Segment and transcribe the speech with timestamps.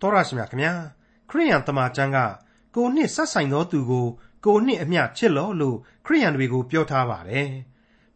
[0.00, 0.72] တော်ရရှိမြခင်ဗျာ
[1.30, 2.18] ခရိယန်တမန်ကျမ်းက
[2.74, 4.06] ကိုနှစ်ဆက်ဆိုင်သောသူကို
[4.44, 7.48] ကိုနှစ်အမျှချစ်လော့လို့ခရိယန်တွေကိုပြောထားပါတယ်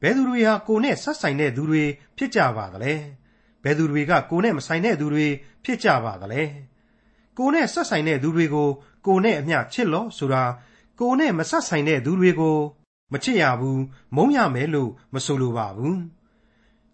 [0.02, 1.82] ဘယ်သူတွေဟာကိုနဲ့ဆက်ဆိုင်တဲ့သူတွေ
[2.16, 2.94] ဖြစ်ကြပါသလဲ
[3.62, 5.26] ဘယ်သူတွေကကိုနဲ့မဆိုင်တဲ့သူတွေ
[5.64, 6.42] ဖြစ်ကြပါသလဲ
[7.38, 8.68] ကိုနဲ့ဆက်ဆိုင်တဲ့သူတွေကို
[9.06, 10.44] ကိုနဲ့အမျှချစ်လော့ဆိုတာ
[11.00, 12.56] ကိုနဲ့မဆက်ဆိုင်တဲ့သူတွေကို
[13.12, 13.82] မချစ်ရဘူး
[14.16, 15.98] မုန်းရမယ်လို့မဆိုလိုပါဘူး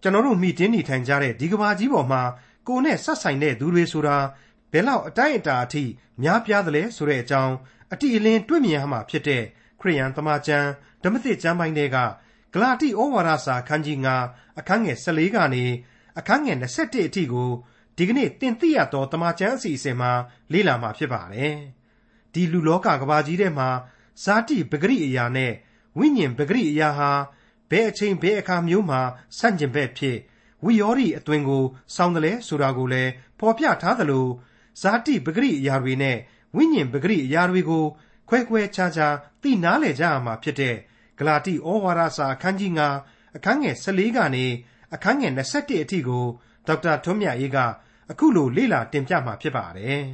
[0.03, 2.23] ကျွန်တော်တို့မိတင်းနေထိုင်ကြတဲ့ဒီကဘာကြီးပေါ်မှာ
[2.69, 4.17] ကိုနဲ့ဆက်ဆိုင်တဲ့သူတွေဆိုတာ
[4.75, 5.85] ဘယ်လောက်အတိုင်းအတာအထိ
[6.23, 7.55] များပြားသလဲဆိုတဲ့အကြောင်း
[7.93, 9.43] အတိအလင်းတွေ့မြင်ရမှာဖြစ်တဲ့
[9.81, 10.69] ခရိယန်သမာကျမ်း
[11.03, 11.99] ဓမ္မသစ်ကျမ်းပိုင်းတွေက
[12.53, 15.65] ဂလာတိဩဝါဒစာခန်းကြီး9အခန်းငယ်14ကနေ
[16.19, 17.51] အခန်းငယ်21အထိကို
[17.97, 20.13] ဒီကနေ့တင်ပြရသောတမန်ကျမ်းအစီအစဉ်မှာ
[20.53, 21.57] လေ့လာမှာဖြစ်ပါတယ်။
[22.33, 23.69] ဒီလူလောကကဘာကြီးထဲမှာ
[24.23, 25.53] ဇာတိပဂရိအရာနဲ့
[25.99, 27.11] ဝိညာဉ်ပဂရိအရာဟာ
[27.71, 29.01] ဘယ်အချိန်ဘယ်အခါမျိုးမှာ
[29.39, 30.17] ဆန့်ကျင်ဘက်ဖြစ်
[30.65, 31.65] ဝိယောရီအသွင်ကို
[31.95, 34.27] စောင်းတယ်လဲဆိုတာကိုလည်းဖော်ပြထားသလို
[34.81, 36.17] ဇာတိပဂရိအရာတွေနဲ့
[36.57, 37.85] ဝိညာဉ်ပဂရိအရာတွေကို
[38.29, 40.75] ခွဲခွဲခြားခြားသိနားလည်ကြရမှာဖြစ်တဲ့
[41.19, 42.73] ဂလာတိဩဝါဒစာအခန်းကြီး
[43.05, 44.45] 9အခန်းငယ်14ကနေ
[44.95, 46.25] အခန်းငယ်21အထိကို
[46.67, 47.59] ဒေါက်တာထွန်းမြတ်အေးက
[48.11, 50.05] အခုလိုလေ့လာတင်ပြမှာဖြစ်ပါတယ်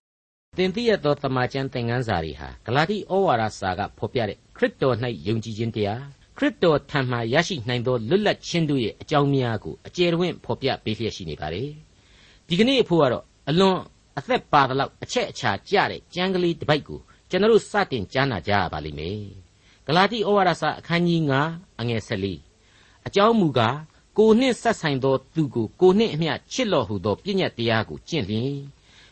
[0.56, 4.96] ။သင်သိရသောတမန်ကျန်သင်ခန်းစာတွေဟာဂလာတိဩဝါဒစာကဖော်ပြတဲ့ခရစ်တော်၌
[5.26, 6.02] ယုံကြည်ခြင်းတရား
[6.38, 11.68] ခရစ်တော်ထံမှရရှိနိုင်သောလွတ်လပ်ခြင်းတို့ရဲ့အကြောင်းများကိုအကျယ်တွင်ဖော်ပြပေးလျက်ရှိနေပါတယ်။
[12.48, 13.78] ဒီကနေ့အဖို့ကတော့အလွန်
[14.18, 19.20] အသက်ပါသလောက်အချက်အချာကျတဲ့ကျမ်းကလေးတစ်ပိုက်ကိုကျွန်တော်စတင်ကြားနာကြရပါလိမ့်မယ်။
[19.86, 23.78] ဂလာတိဩဝါဒစာအခန်းကြီး9အငယ်14အကြောင်းမူကား
[24.18, 28.54] ကိုနှင့်ဆက်ဆိုင်သောသူကိုကိုနှင့်အမျှချစ်တော်ဟူသောပြည့်ညတ်တရားကိုကျင့်လျင်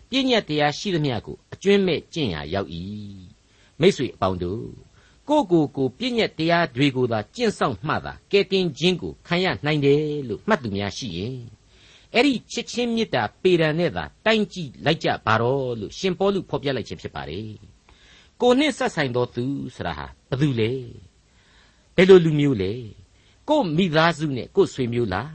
[0.09, 2.69] ပြည့်ညတ်တရားရှိသမျှကိုအကျွင့်မဲ့ကျင့်ရာရောက်၏
[3.81, 4.65] မိတ်ဆွေအပေါင်းတို့
[5.29, 11.60] ကိုကိုကိုပြည့်ညတ်တရားတွေကိုသာကျင့်ဆောင်မှသာကဲတင်ခြင်းကိုခံရနိုင်တယ်လို့မှတ်သူများရှိရင်
[12.15, 17.49] အဲ့ဒီချစ်ချင်းမေတ္တာပေရန်နဲ့သာတိုင်းကြည့်လိုက်ကြပါတော့လို့ရှင်ပေါလုဖော်ပြလိုက်ခြင်းဖြစ်ပါတယ်
[18.41, 19.45] ကိုနှင့်ဆက်ဆိုင်သောသူ
[19.75, 20.71] ဆိုတာဟာဘယ်သူလဲ
[21.97, 22.73] ဘယ်လိုလူမျိုးလဲ
[23.49, 25.31] ကို့မိသားစုနဲ့ကို့ဆွေမျိုးလား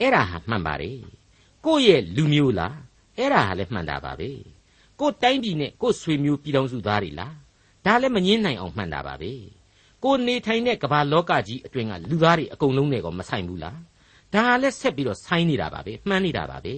[0.00, 0.98] အဲ့ဒါဟာမှန်ပါတယ်
[1.64, 2.76] ကို့ရဲ့လူမျိုးလား
[3.18, 4.30] အဲ့ဒါဟာလည်းမှန်တာပါပဲ
[5.00, 7.34] ကို့တိုင်းပြည်နဲ့ကို့ဆွေမျိုးပြည်တော်စုသားတွေလား
[7.86, 9.32] ဒါလည်းမငင်းနိုင်အောင်မှန်တာပါပဲ
[10.04, 13.78] ကိုနေထိုင်တဲ့ကမ္ဘာလောကကြီးအတွင်းကလူသားတွေအကုန်လုံးနဲ့ကောမဆိုင်ဘူးလား
[14.34, 16.74] ဒါလည်းဆက်ပြီးတော့ဆိုင်းနေတာပါပဲမှန်းနေတာပါပဲ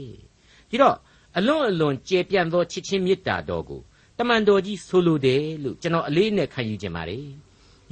[0.70, 0.96] ဒီတော့
[1.38, 3.80] အလွန်အလွန်ကျေပြန့်သောချစ်ချင်းမေတ္တာတော်ကို
[4.18, 7.24] တမန်တော်ကြီးဆိုလိုတယ်လို့ကျွန်တော်အလေးနဲ့ခံယူခြင်းပါတယ်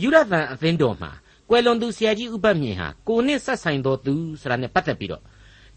[0.02, 1.10] ယူရသန်အသင်းတော်မှာ
[1.48, 5.22] ကွယ်လွန်သူဆရာကြီးဥပတ်မြင့်ဟာကိုနဲ့ဆက်ဆိုင်သောသူဆိုတာနဲ့ပတ်သက်ပြီးတော့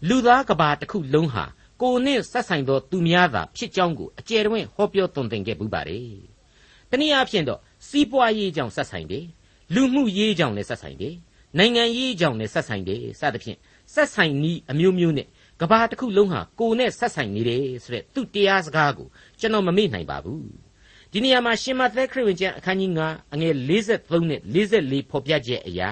[0.08, 1.44] လူသားကဘာတစ်ခုလုံးဟာ
[1.82, 6.06] ကိုနဲ့ဆက်ဆိုင်သောသူများသာဖြစ်ကြောင်းကိုအကျယ်တွင်ဟောပြောသွန်သင်ခဲ့ပူပါတယ်။
[6.90, 9.24] တနည်းအားဖြင့်တော့စီးပွားရေးကြောင့်ဆက်ဆိုင်တယ်။
[9.74, 11.14] လူမှုရေးကြောင့်လည်းဆက်ဆိုင်တယ်။
[11.58, 13.58] နိုင်ငံရေးကြောင့်လည်းဆက်ဆိုင်တယ်စသဖြင့်
[13.94, 15.26] ဆက်ဆိုင်နည်းအမျိုးမျိုးနဲ့
[15.60, 19.08] ကဘာတစ်ခုလုံးဟာကိုနဲ့ဆက်ဆိုင်နေတယ်ဆိုတဲ့သူတရားစကားကို
[19.40, 20.44] ကျွန်တော်မမေ့နိုင်ပါဘူး။
[21.12, 25.90] ဒီနေရာမှာရှင်မသက်ခရစ်ဝင်ကျမ်းအခန်းကြီး9အငယ်53နဲ့44ဖော်ပြချက်အရာ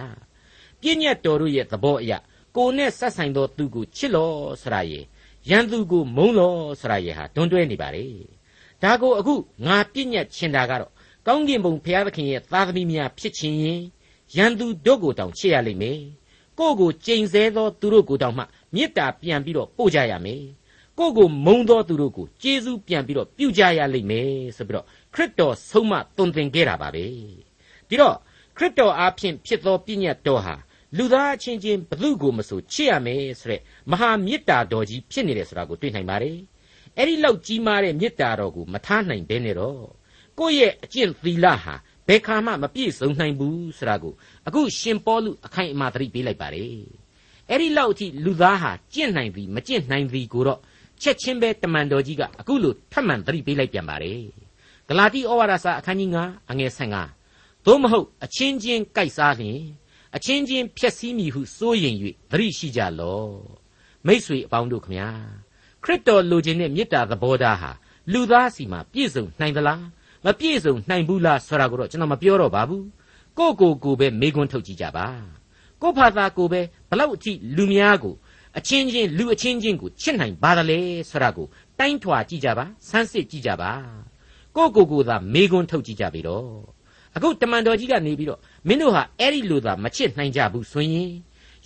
[0.81, 2.19] ပြည့်ညတ်တော်တို့ရဲ့သဘောအရာ
[2.57, 4.31] ကိုနဲ့ဆက်ဆိုင်သောသူကိုချစ်လော
[4.63, 5.05] ဆရာရဲ့
[5.51, 8.07] ရန်သူကိုမုန်းလောဆရာရဲ့ဟာတွန်းတွဲနေပါလေ
[8.83, 9.35] ဒါကိုအခု
[9.67, 10.93] ငါပြည့်ညတ်ချင်တာကတော့
[11.27, 13.81] ကောင်းကင်ဘုံဘုရားသခင်ရဲ့သားသမီးများဖြစ်ခြင်းရင်
[14.37, 16.01] ရန်သူတို့ကိုတောင်ချစ်ရလိမ့်မယ်
[16.61, 18.45] ကိုကိုကြိမ်ဆဲသောသူတို့ကိုတောင်မှ
[18.75, 20.43] မေတ္တာပြန်ပြီးတော့ပို့ကြရမယ်
[20.99, 27.05] ကိုကိုမုံသောသူတို့ကိုကျေးဇူးပြန်ပြီးတော့ပြုကြရလိမ့်မယ်ဆိုပြီးတော့ခရစ်တော်ဆုံးမသွန်သင်ခဲ့တာပါပဲ
[27.89, 28.17] ဒီတော့
[28.57, 30.55] ခရစ်တော်အားဖြင့်ဖြစ်သောပြည့်ညတ်တော်ဟာ
[30.97, 33.61] လူသားအချင်းချင်းဘသူကိုမဆိုချစ်ရမယ်ဆိုတဲ့
[33.91, 36.39] မဟာမေတ္တာတော်ကြီးဖြစ်နေတယ်ဆိုတာကိုတွေ့နိုင်ပါတယ်
[36.97, 39.83] အဲ့ဒီလောက်ကြီးမားတဲ့မေတ္တာတော်ကိုမထားနိုင်ဘဲနဲ့တော့
[40.39, 41.75] ကိုယ့်ရဲ့အကျင့်သီလဟာ
[42.11, 44.15] ဘယ်ခါမှမပြည့်စုံနိုင်ဘူးဆိုတာကို
[44.49, 46.81] အခုရှင်ပေါလုအခိုင်အမာသတိပေးလိုက်ပါတယ်
[47.51, 50.61] အဲ့ဒီလောက်အထိလူသားဟာကျင့်နိုင်ပြီမကျင့်နိုင်ပြီကိုတော့
[51.03, 54.23] ချက်ချင်းပဲတမန်တော်ကြီးကအခုလိုထပ်မံသတိပေးလိုက်ပြန်ပါတယ်
[54.89, 56.71] ဂလာတိဩဝါဒစာအခန်းကြီး9အငယ်
[57.19, 59.61] 15သို့မဟုတ်အချင်းချင်းကြိုက်စားလျင်
[60.17, 61.97] အချင်းချင်းဖျက်ဆီးမိဟုစိုးရင်၍
[62.31, 63.33] သတိရှိကြလော့
[64.07, 65.09] မိษွေအပေါင်းတို့ခမညာ
[65.85, 67.71] ခရစ်တော်လိုချင်တဲ့မေတ္တာသဘောထားဟာ
[68.13, 69.83] လူသားစီမှာပြည့်စုံနိုင်သလား
[70.25, 72.85] မပြည့်စုံနိုင်ဘူးလားဆိုတာကိုတော့ကျွန်တော်မပြောတော့ပါဘူး
[73.39, 75.07] ကိုကိုကိုပဲမေးခွန်းထုတ်ကြည့်ကြပါ
[75.83, 78.15] ကိုဖာသာကိုပဲဘလောက်အထိလူများကို
[78.59, 80.79] အချင်းချင်းလူအချင်းချင်းကိုချစ်နိုင်ပါသလဲ
[81.11, 81.47] ဆိုတာကို
[81.79, 83.71] တိုင်းထွာကြည့်ကြပါဆန်းစစ်ကြည့်ကြပါ
[84.57, 86.49] ကိုကိုကိုသာမေခွန်းထုတ်ကြည့်ကြပြီတော့
[87.17, 91.13] အခုတမန်တော်ကြီးကနေပြီးတော့မင်းတို့ဟာအဲ့ဒီလိုသာမချစ်နိုင်ကြဘူးဆိုရင်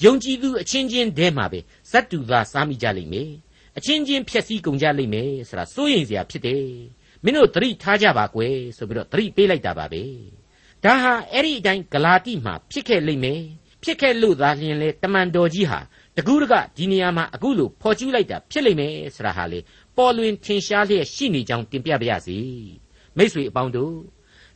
[0.05, 1.61] ယုံကြည်သူအချင်းချင်းတည်းမှာပဲ
[1.91, 3.31] ဇတ်တူသာစားမိကြလိမ့်မယ်
[3.79, 6.65] အချင်းချင်းဖြက်စီးကုန်ကြလိမ့်မယ်ဆိုတာစိုးရိမ်စရာဖြစ်တယ်
[7.25, 10.03] မင်းတို့သတိထားကြပါကွယ်ဆိုပြီးတော့သတိပေးလိုက်တာပါပဲ
[10.85, 13.43] ဒါဟာအဲ့ဒီအတိုင်းဂလာတိမှာဖြစ်ခဲ့လိမ့်မယ်
[13.83, 15.81] ဖြစ်ခဲ့လို့သာလျှင်လေတမန်တော်ကြီးဟာ
[16.17, 19.59] တကူးတကဒီနေရာမှာအခုလို့ဖော်ကျူးလိုက်တာဖြစ်လိမ့်မယ်ဆိုတာဟာလေ
[19.97, 22.39] ပေါ်လွင်ထင်ရှားလျက်ရှိနေကြောင်းတင်ပြပါရစေ
[23.17, 23.95] မိတ်ဆွေအပေါင်းတို့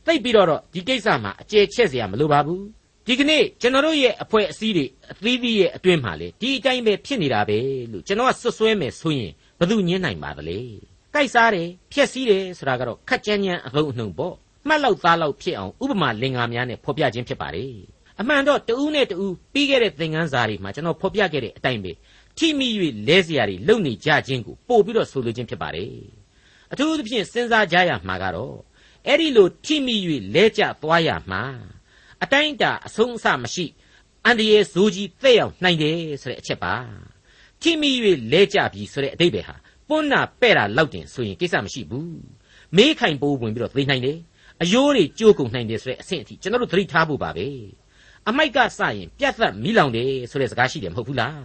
[0.05, 2.63] သိပြီးတော့ဒီကိစ္စမှာအကျယ်ချက်စရာမလိုပါဘူး
[3.07, 7.59] ဒီကနေ့ကျွန်တော်တို့ရဲ့အဖွဲ့အစည်းတွေအသီးသီးရဲ့အတွင်းမှာလေဒီအတိုင်းပဲဖြစ်နေတာပဲ
[7.91, 10.59] လို့ကျွန်တော်ကစွတ်စွဲမယ်ဆိုရင်ဘယ်သူညင်းနိုင်ပါသလဲ
[11.15, 14.33] ကိုက်စားတယ်ဖျက်ဆီးတယ်ဆိုတာကတော့ခက်ကြမ်းကြမ်းအဟုတ်အနှုံပေါ့
[14.67, 17.73] မှတ်လောက်သားလောက်ဖြစ်အောင်ဥပမာလင်္ကာများနဲ့ဖော်ပြခြင်းဖြစ်ပါတယ်
[18.19, 21.91] အမှန်တော့တဦးနဲ့တဦးပြီးခဲ့တဲ့သင်ခန်းစာတွေမှာကျွန်တော်ဖော်ပြခဲ့တဲ့အတိုင်းပဲ
[22.37, 22.69] ထိမိ၍
[23.07, 25.93] လဲစရာတွေလုံနေကြခြင်းကိုပို့ပြီးတော့ဆိုလိုခြင်းဖြစ်ပါတယ်
[26.71, 28.55] အထူးသဖြင့်စဉ်းစားကြရမှာကတော့
[29.07, 29.95] အဲ့ဒီလိုထိမိ၍
[30.35, 31.43] လဲကျသွားရမှာ
[32.23, 33.65] အတိုင်းတာအဆုံးအစမရှိ
[34.25, 36.75] အန္တရာယ်ဇိုးကြီးတဲ့ရောက်နိုင်တယ်ဆိုတဲ့အချက်ပါ
[37.61, 37.91] ထိမိ၍
[38.31, 39.55] လဲကျပြီဆိုတဲ့အတိတ်ပဲဟာ
[39.89, 42.19] ပွန်းနာပဲ့တာလောက်တင်ဆိုရင်ကိစ္စမရှိဘူး
[42.77, 44.17] မေးခိုင်ပိုးဝင်ပြီးတော့သိနိုင်တယ်
[44.61, 47.47] အယိုးတွေကြိုးကုန်နိုင်တယ်ဆိုတဲ့အဆင့်အထိကျွန်တော်တို့သတိထားဖို့ပါပဲ
[48.27, 51.41] အမိုက်ကစရင်ပြတ်သက်မိလောင်တယ်ဆိုတဲ့စကားရှိတယ်မဟုတ်ဘူးလား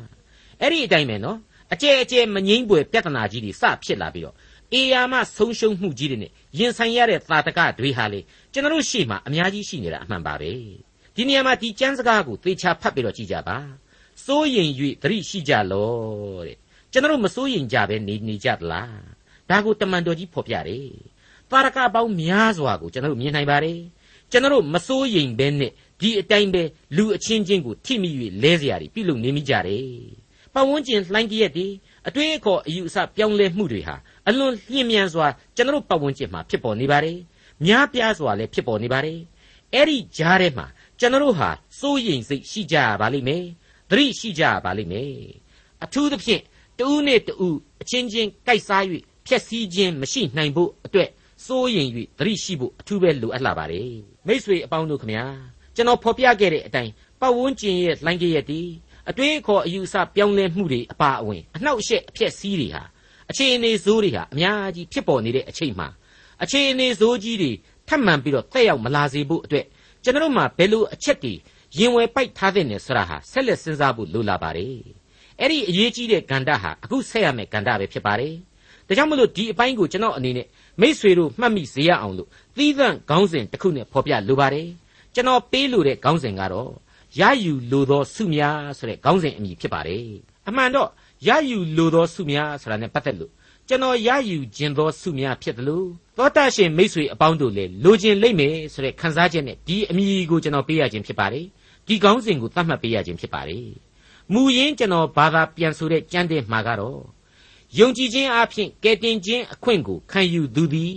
[0.60, 1.38] အဲ့ဒီအတိုင်းပဲနော်
[1.72, 4.34] အကျဲအကျဲမငိမ့်ပွေပြဿနာကြီးတွေစဖြစ်လာပြီးတော့
[4.72, 8.20] အေယာမဆုံးရှုံးမှုကြီးတွေနဲ့ရင်ဆိုင်ရတဲ့သာတကတွေဟာလေ
[8.52, 10.50] ကျွန်တော်တို့ရှေ့မှာအများကြီးရှိနေတာအမှန်ပါပဲ
[11.14, 13.56] ဒီနေရာမှာဒီကျမ်းစကားကိုသေချာဖတ်ပြီးတော့ကြည့်ကြပါ
[14.24, 14.68] စိုးရင်၍
[15.02, 15.90] သတိရှိကြလော
[16.46, 16.58] တဲ့
[16.93, 19.01] ကျွန်တော်တို့မစိုးရင်ကြပဲနေနေကြသလား
[19.49, 20.87] ဒါကိုတမန်တော်ကြီးဖော်ပြတယ်
[21.49, 23.79] သာရကပေါင်းများစွာကိုကျွန်တော်တို့မြင်နိုင်ပါတယ်
[24.31, 25.71] ကျွန်တော်တို့မစိုးရင်ပဲနဲ့
[26.01, 26.63] ဒီအတိုင်းပဲ
[26.97, 28.09] လူအချင်းချင်းကိုထိမိ၍
[28.43, 29.87] လဲเสียရပြုလုပ်နေမိကြတယ်
[30.53, 31.71] ပတ်ဝန်းကျင်လှိုင်းကြည့်ရတဲ့
[32.07, 33.95] အတွင်းအခေါ်အယူအဆပြောင်းလဲမှုတွေဟာ
[34.27, 37.17] အလွန်လျင်မြန်စွာကျွန်တော်ပတ်ဝန်းကျင်မှာဖြစ်ပေါ်နေပါတယ်
[37.65, 39.19] များပြားစွာလည်းဖြစ်ပေါ်နေပါတယ်
[39.73, 40.65] အဲ့ဒီကြားထဲမှာ
[40.99, 41.49] ကျွန်တော်ဟာ
[41.79, 43.43] စိုးရိမ်စိတ်ရှိကြရပါလိမ့်မယ်
[43.89, 45.13] သတိရှိကြရပါလိမ့်မယ်
[45.83, 46.41] အထူးသဖြင့်
[46.78, 48.82] တူးနဲ့တူးအချင်းချင်းကြိုက်စား၍
[49.26, 51.08] ဖြက်စီးခြင်းမရှိနိုင်ဖို့အတွက်
[51.46, 53.94] စိုးရိမ်၍သတိရှိဖို့အထူးပဲလိုအပ်လာပါတယ်
[54.26, 55.24] မိษွေအပေါင်းတို့ခမညာ
[55.74, 58.60] ကျွန်တော်ဖော်ပြခဲ့တဲ့အတိုင်းပတ်ဝန်းကျင်ရဲ့လှိုင်းကြရက်တီ
[59.10, 62.82] အတွေးခေါ်အယူအဆပြောင်းလဲမှုတွေအပါအဝင်အနှောက်အယှက်အဖြစ်စည်းတွေဟာ
[63.30, 65.88] အခြေအနေဆိုးတွေဟာအများကြီးဖြစ်ပေါ်နေတဲ့အချိန်မှာ
[66.42, 67.52] အခြေအနေဆိုးကြီးတွေ
[67.88, 69.66] ထပ်မံပြီးတော့တက်ရောက်မလာစေဖို့အတွက်
[70.04, 71.34] ကျွန်တော်မှာဘယ်လိုအချက်တွေ
[71.78, 75.03] ရင်ဝယ်ပိုက်ထားတဲ့နေဆိုတာဟာဆက်လက်စဉ်းစားဖို့လိုလာပါတယ်
[75.40, 78.34] အဲ့ဒီအရေးကြီးတဲ့ကဏ္ဍဟာအခုဆက်ရမယ့်ကဏ္ဍပဲဖြစ်ပါတယ်
[78.88, 80.46] ဒါကြောင့်မလို့ဒီအပိုင်းကိုကျွန်တော်အနေနဲ့
[80.80, 84.68] မိษွေတို့မှတ်မိစေရအောင်လို့သီးသန့်ခေါင်းစဉ်တစ်ခုနဲ့ဖော်ပြလိုပါတယ်
[85.14, 86.70] ကျွန်တော်ပေးလိုတဲ့ခေါင်းစဉ်ကတော့
[87.20, 90.06] ရယူလိုသောစုများဆိုတဲ့ခေါင်းစဉ်အမည်ဖြစ်ပါတယ်
[90.48, 90.88] အမှန်တော့
[91.28, 93.32] ရယူလိုသောစုများဆိုတာနဲ့ပတ်သက်လို့
[93.68, 95.86] ကျွန်တော်ရယူခြင်းသောစုများဖြစ်တယ်လို့
[96.18, 101.46] သောတာရှင်မိတ်ဆွေအပေါင်းတို့လည်းလိုချင်လိမ့်မယ်ဆိုတဲ့ခံစားချက်နဲ့ဒီအမည်ကိုကျွန်တော်ပေးရခြင်းဖြစ်ပါတယ်
[101.86, 103.66] ဒီခေါင်းစဉ်ကိုသတ်မှတ်ပေးရခြင်းဖြစ်ပါတယ်
[104.32, 107.00] မူရင်းကျွန်တော်ဘာသာပြန်ဆိုတဲ့ကြမ်းတဲ့မှာကတော့
[107.78, 110.96] ယုံကြည်ခြင်းအပြင်ကယ်တင်ခြင်းအခွင့်ကိုခံယူသူသည်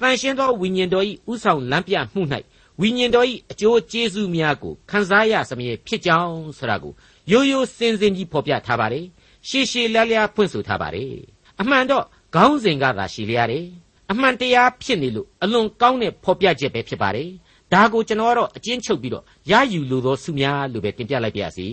[0.00, 2.22] တန်ရှင်းသောဝိညာဉ်တော်၏ဥဆောင်လမ်းပြမှု၌
[2.80, 6.92] ဝိညာဉ်တော်၏အကျိုးကျေးဇူးများကိုခံစားရစမြဲဖြစ်ကြောင်းဆိုတာကို
[7.30, 9.06] ရိုးရိုးစင်စင်ကြီးဖော်ပြထားပါတယ်
[9.48, 11.12] ရှေးရှေးလျားလျားဖွင့်ဆိုထားပါတယ်
[11.60, 12.04] အမှန်တော့
[12.34, 13.66] ခေါင်းစဉ်ကသာရှည်လျားတယ်
[14.10, 17.30] အမှန်တရားဖြစ်နေလို့အလွန်ကောင်းတဲ့ဖော်ပြချက်ပဲဖြစ်ပါတယ်
[17.72, 21.68] ဒါကိုကျွန်တော်ကတော့အကျဉ်းချုပ်ပြီးတော့ရယူလိုသောစုများလို့ပဲတင်ပြလိုက်ပါရစေ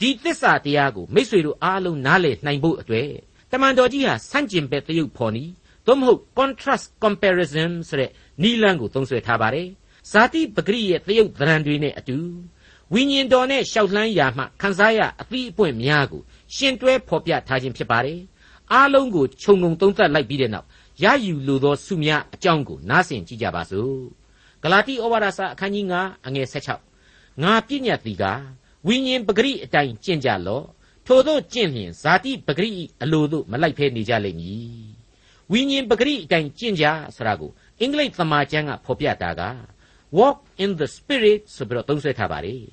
[0.00, 3.10] ဒီသစ္စာတရားကိုမိษွေတို့အားလုံးနားလည်နိုင်ဖို့အတွက်
[3.50, 5.44] တမန်တော်ကြီးဟာဆန့်ကျင်ဘက်တရုပ်ဖော်နီ
[5.86, 8.10] သို့မဟုတ် contrast comparison ဆိုတဲ့
[8.42, 9.68] နီလန်းကိုသုံးဆွဲထားပါတယ်
[10.10, 12.18] ဇာတိပဂရိရဲ့တရုပ်သဏ္ဍာန်တွေနဲ့အတူ
[12.92, 16.22] ဝိညာဉ်တော်နဲ့ရှောက်လှမ်းရာမှခန်းစားရအသီးအပွင့်များကို
[16.54, 18.20] ရှင်တွဲဖော်ပြထားခြင်းဖြစ်ပါတယ်
[18.72, 20.66] အားလုံးကိုခြုံငုံသုံးသပ်လိုက်ပြီးတဲ့နောက်
[21.04, 23.98] ရယူလိုသောစုများအကြောင်းကိုနားဆင်ကြည့်ကြပါစို့
[24.62, 26.46] ဂလာတိဩဝါဒစာအခန်းကြီး9အငယ်
[26.94, 28.24] 16ငါပြည့်ညတ်သည်က
[28.86, 30.66] ဝိညာဉ်ပဂရိအတိုင်းကျင့်ကြလော့
[31.06, 34.84] ထို့သောကျင့်လျင်ဇာတိပဂရိအလိုသို့မလိုက်ဖဲနေကြလိမ့်မည်
[35.52, 36.86] ဝိညာဉ်ပဂရိအတိုင်းကျင့်ကြ
[37.16, 37.50] ဆိုတာကို
[37.80, 39.42] အင်္ဂလိပ်သမာကျမ်းကဖော်ပြတာက
[40.18, 42.64] walk in the spirit ဆိုပြီးတော့သုံးဆွဲထားပါတယ်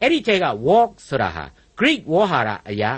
[0.00, 1.44] အဲ့ဒီထဲက walk ဆိုတာဟာ
[1.78, 2.94] Greek ဝေါ်ဟာရအရာ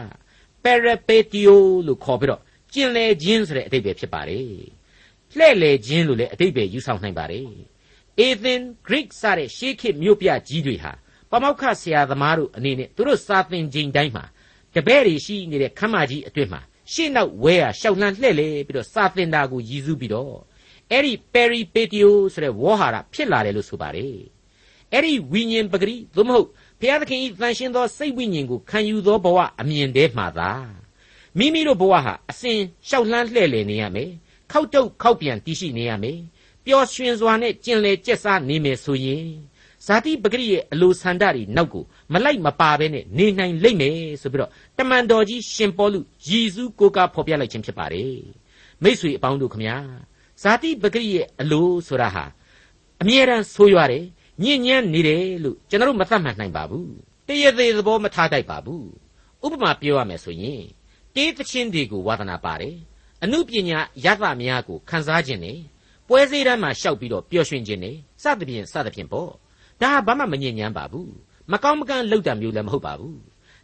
[0.64, 2.40] peripetio လို့ခေါ်ပြီးတော့
[2.72, 4.46] ကျင်လေခြင်းဆိုတဲ့အဓိပ္ပာယ်ဖြစ်ပါတယ်
[5.38, 7.48] လှဲ့လေခြင်းလို့လည်းအဓိပ္ပာယ်ယူဆောင်နိုင်ပါတယ်
[8.20, 10.92] Athens Greek စတဲ့ရှေးခေတ်မြို့ပြကြီးတွေဟာ
[11.32, 14.24] ပမောက္ခဆရာသမားတို့အနေနဲ့သူတို့စာသင်ချိန်တိုင်းမှာ
[14.74, 16.60] တပည့်တွေရှိနေတဲ့ခမ်းမကြီးအတွင်းမှာ
[16.92, 20.34] ရှေ့နောက်ဝဲရရှောက်လှမ်းလှဲ့လေပြီးတော့စာသင်တာကိုရည်စူးပြီးတော့
[20.90, 24.16] အဲ့ဒီ peripetio ဆိုတဲ့ဝေါ်ဟာရဖြစ်လာတယ်လို့ဆိုပါတယ်
[24.92, 26.48] အဲ့ဒီဝိညာဉ်ပဂရိသို့မဟုတ်
[26.80, 30.50] ဘုရားသခင်ဤတန်ရှင်းသောစိတ်ဝိညာဉ်ကိုခံယူသောဘဝအမြင်တည်းမှသာ
[31.38, 32.58] မိမိတို့ဘဝဟာအစဉ်
[32.88, 34.10] ရှောက်လှမ်းလှဲ့လေနေရမယ်
[34.52, 36.18] ခောက်တုတ်ခောက်ပြန်တည်ရှိနေရမယ်
[36.64, 39.26] ပျော်ရွှင်စွာနဲ့ကျင်လေကျက်စားနေမယ်ဆိုရင်
[39.86, 48.16] ဇာတိပဂရိရဲ့အလိုဆန္ဒတွေနောက်ကိုမလိုက်မပါဘဲနဲ့နေနိုင်လိမ့်မယ်ဆိုပြီးတော့တမန်တော်ကြီးရှင်ပေါလုရည်စူးကိုးကားဖော်ပြလိုက်ခြင်းဖြစ်ပါတယ်
[48.82, 49.76] မိษွေအပေါင်းတို့ခမညာ
[50.42, 52.24] ဇာတိပဂရိရဲ့အလိုဆိုတာဟာ
[53.02, 54.04] အမြဲတမ်းဆိုးရွားတယ်
[54.42, 56.90] ညဉ့်ညမ်းနေတယ်လို့ကျွန်တော်တို့မသတ်မှတ်နိုင်ပါဘူး
[57.26, 58.86] တရသေးသဘောမထားတတ်ပါဘူး
[59.44, 60.62] ဥပမာပြောရမယ်ဆိုရင်
[61.14, 62.76] တေးသချင်းတွေကိုဝါသနာပါတယ်
[63.22, 65.58] အအမှုပညာရသများကိုခန်းစားခြင်းနဲ့
[66.08, 69.30] ပွဲစည်းတမ်းမှာရှောက်ပြီးတော့ပျော်ရွှင်ခြင်းနဲ့စသဖြင့်စသဖြင့်ပေါ့
[69.82, 71.12] ဒါဟာဘာမှမငြင်းညမ်းပါဘူး
[71.52, 73.16] မကောင်းမကန့်လောက်တာမျိုးလည်းမဟုတ်ပါဘူး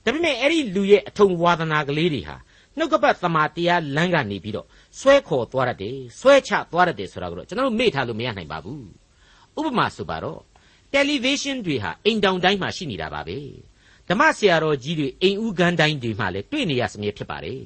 [0.05, 2.37] ဒါပေမဲ့အဲ့ဒီလူရဲ့အထုံဝါဒနာကလေးတွေဟာ
[2.79, 4.67] နှုတ်ကပတ်သမာတရားလမ်းကနေပြီးတော့
[5.01, 8.85] ဆွဲခေါ်သွားတတ်တယ်ဆွဲချသွားတတ်တယ်ဆိုတာကိုတော့ကျွန်တော်တို့မေ့ထားလို့မရနိုင်ပါဘူး
[9.59, 10.41] ဥပမာဆိုပါတော့
[10.93, 13.39] တယ်လီဗေးရှင်းတွေဟာအိမ်တောင်တိုင်းမှာရှိနေတာပါပဲ
[14.09, 17.61] ဓမ္မဆရာတော်ကြီးတွေအိမ်ဦးခန်းတိုင်းတွေမှာလည်းတွေ့နေရစမြဲဖြစ်ပါတယ်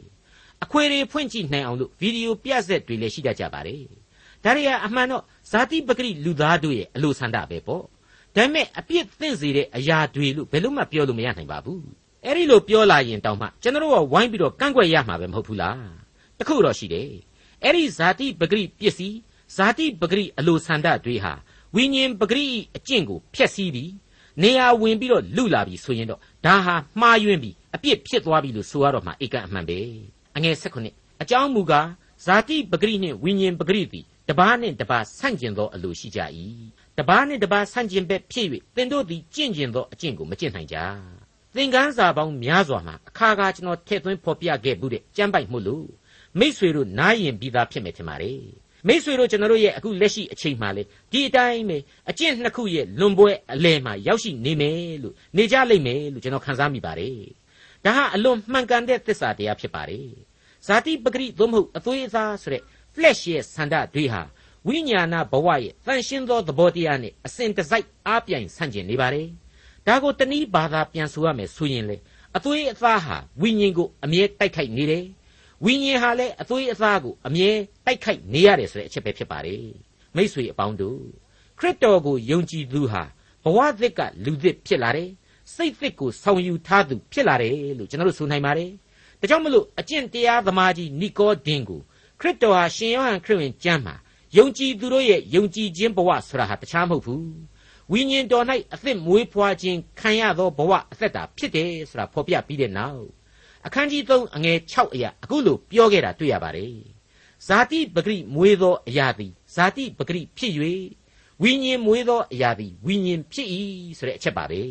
[0.63, 3.83] အခွေတွေဖွင့်ကြည့်နိုင်အောင်လို့ဗီဒီယိုပြဆက်တွေလည်းရှိတတ်ကြပါတယ်
[4.45, 7.85] ဒါတွေကအမှန်တော့ဇာတိပဂရိလူသားတို့ရဲ့အလိုဆန္ဒပဲပေါ့
[8.37, 11.83] ဒါပေမဲ့အပြစ်သင့်စေတဲ့အရာတွေလို့ဘယ်လို့မှပြောလို့မရနိုင်ပါဘူး
[12.25, 15.81] အဲ့ဒီလိုပြောလာရင်တောင်မှကျွန်တော်ကဝိုင်းပြီးတော့ကန့်ကွက်ရမှာပဲမဟုတ်ဘူးလား
[16.39, 17.11] တခုတော့ရှိတယ်
[17.65, 19.17] အဲ့ဒီဇာတိပဂရိပစ္စည်း
[19.57, 21.33] ဇာတိပဂရိအလိုဆန္ဒတွေဟာ
[21.75, 23.91] ဝိညာဉ်ပဂရိအကျင့်ကိုဖျက်ဆီးပြီး
[24.43, 29.79] နေရာဝင်ပြီးတော့လူလာပြီဆိုရင်တော့ဒါဟာမှားယွင်းပြီးအပြစ်ဖြစ်သွားပြီလို့ဆိုရတော့မှဧကန်အမှန်ပဲ
[30.37, 30.89] အငယ်၁၈
[31.23, 31.89] အကြောင်းမူကား
[32.25, 36.21] ဇာတိပဂရိနှင့်ဝိညာဉ်ပဂရိသည်တပားနှင့်တပားဆန့်ကျင်သောအလိုရှိကြ၏
[36.99, 38.47] တပားနှင့်တပားဆန့်ကျင်ဘက်ဖြစ်၍
[38.77, 40.77] သင်တို့သည်ကျင့်ကျင်သောအကျင့်ကိုမကျင့်နိုင်ကြ
[41.55, 45.87] သင်္ကန်းစာပေါင်းများစွာမှာအခါခါကျွန်တော်ထည့်သွင်းဖော်ပြခဲ့မှုတဲ့ကြမ်းပိုက်မှုလို့
[46.39, 48.41] မိษွေတို့နားရင်ပြီးသားဖြစ်မယ်ထင်ပါတယ်
[48.89, 50.83] မိษွေတို့ကျွန်တော်တို့ရဲ့အခုလက်ရှိအချိန်မှလေ
[51.13, 51.79] ဒီအတိုင်းပဲ
[52.11, 57.19] အကျင့်နှစ်ခုရဲ့လွန်ပွဲအလယ်မှာရောက်ရှိနေမယ်လို့နေကြလိမ့်မယ်လို့ကျွန်တော်ခန်းစားမိပါတယ်
[57.85, 60.09] ဒါဟာအလွန်မှန်ကန်တဲ့သစ္စာတရားဖြစ်ပါတယ်
[60.67, 62.63] ဇာတိပဂရိသို့မဟုတ်အသွေးအသားဆိုတဲ့
[62.95, 64.23] flesh ရဲ့ဆန္ဒတွေဟာ
[64.69, 69.29] ဝိညာဏဘဝရဲ့တန်ရှင်းသောသဘောတရားနဲ့အစဉ်တစိုက်အားပြိုင်ဆန့်ကျင်နေပါတယ်
[69.87, 71.97] ဒါကိုတနည်းဘာသာပြန်ဆိုရမယ်ဆိုရင်လေ
[72.37, 75.05] အသွေးအသားဟာဝိညာဉ်ကိုအမြဲတိုက်ခိုက်နေတယ်
[75.65, 77.51] ဝိညာဉ်ဟာလည်းအသွေးအသားကိုအမြဲ
[77.85, 79.65] တိုက်ခိုက်နေရတယ်ဆိုတဲ့အချက်ပဲဖြစ်ပါတယ်
[80.17, 81.01] မိษွေအပေါင်းတို့
[81.59, 83.03] ခရစ်တော်ကိုယုံကြည်သူဟာ
[83.45, 85.11] ဘဝသစ်ကလူသစ်ဖြစ်လာတယ်
[85.55, 88.71] စိတ်သစ်ကိုဆောင်ယူထားသူဖြစ်လာတယ်လို့ကျွန်တော်တို့ဆိုနိုင်ပါတယ်
[89.21, 91.81] ဒါကြောင့်မလို့အကျင့်တရားသမားကြီးနီကောဒင်းကို
[92.21, 93.95] ခရစ်တော်ဟာရှင်ယောဟန်ခရစ်ဝင်ကျမ်းမှာ
[94.39, 97.33] ယုံကြည်သူတို့ရဲ့ယုံကြည်ခြင်းဘဝဆိုတာဟာတခြားမဟုတ်ဘူး
[97.93, 103.05] ဝိညာဉ်တော်၌အသက်မွေးဖွားခြင်းခံရသောဘဝအသက်တာဖြစ်တယ်ဆိုတာဖော်ပြပြီးတဲ့နောက်
[103.67, 106.77] အခန်းကြီး3အငယ်6အရာအခုလိုပြောခဲ့တာတွေ့ရပါတယ်
[107.47, 110.53] ဇာတိပဂရိမွေးသောအရာသည်ဇာတိပဂရိဖြစ်၍
[111.43, 113.49] ဝိညာဉ်မွေးသောအရာသည်ဝိညာဉ်ဖြစ်၏
[113.99, 114.63] ဆိုတဲ့အချက်ပါပဲ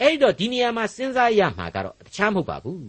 [0.00, 2.86] အဲ့ဒီတော့ဒီနေရာမှာစဉ်းစားရမှာကတော့တခြားမဟုတ်ပါဘူး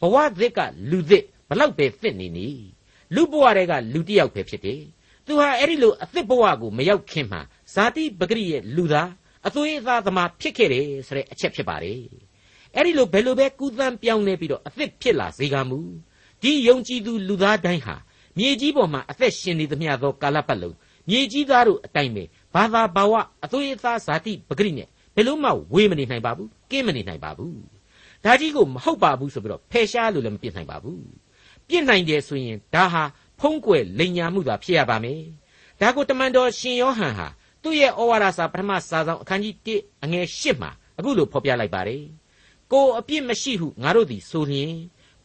[0.00, 2.48] ဘဝသစ်ကလူသစ်ဘလောက်ပဲသစ်နေနေ
[3.14, 4.82] လူဘဝတွေကလူတစ်ယောက်ပဲဖြစ်တယ်
[5.28, 7.40] သူဟာအဲ့ဒီလိုအသစ်ဘဝကိုမရောက်ခင်မှာ
[7.74, 9.10] ဇာတိပဂရိရဲ့လူသား
[9.46, 12.00] အသွေးအသားသမားဖြစ်ခဲ့တယ်ဆိုတဲ့အချက်ဖြစ်ပါတယ်
[12.74, 15.78] အဲ့ဒီလိုဘယ်လိုပဲကူးသန်းပြောင်းလဲပြီးတော့အသစ်ဖြစ်လာစေကမူ
[16.42, 17.96] ဒီယုံကြည်သူလူသားတိုင်းဟာ
[18.38, 20.76] မြေကြီးပေါ်မှာအသက်ရှင်နေသမျှသောကာလပတ်လုံး
[21.08, 27.58] မြေကြီးသားတို့အတိုင်းပဲဘာသာဘာဝအသွေးအသားဇာတိပဂရိနဲ့ဘယ်လို့မှဝေးမနေနိုင်ပါဘူးကင်းမနေနိုင်ပါဘူး
[28.24, 31.02] ဒါကြီးကိုမဟုတ်ပါဘူးဆိုပြီးတော့ဖယ်ရှားလို့လည်းမပြစ်နိုင်ပါဘူး
[31.68, 33.02] ပြစ်နိုင်တယ်ဆိုရင်ဒါဟာ
[33.40, 35.22] ဖုံးကွယ်လိန်ညာမှုသာဖြစ်ရပါမယ်
[35.80, 37.28] ဒါကိုတမန်တော်ရှင်ယောဟန်ဟာ
[37.62, 42.04] သူ့ရဲ့ဩဝါဒစာပထမစာဆောင်အခန်းကြီး1အငယ်8မှာအခုလိုဖော်ပြလိုက်ပါတယ်
[42.72, 44.74] ကိုအပြစ်မရှိဟုငါတို့သည်ဆိုလျင်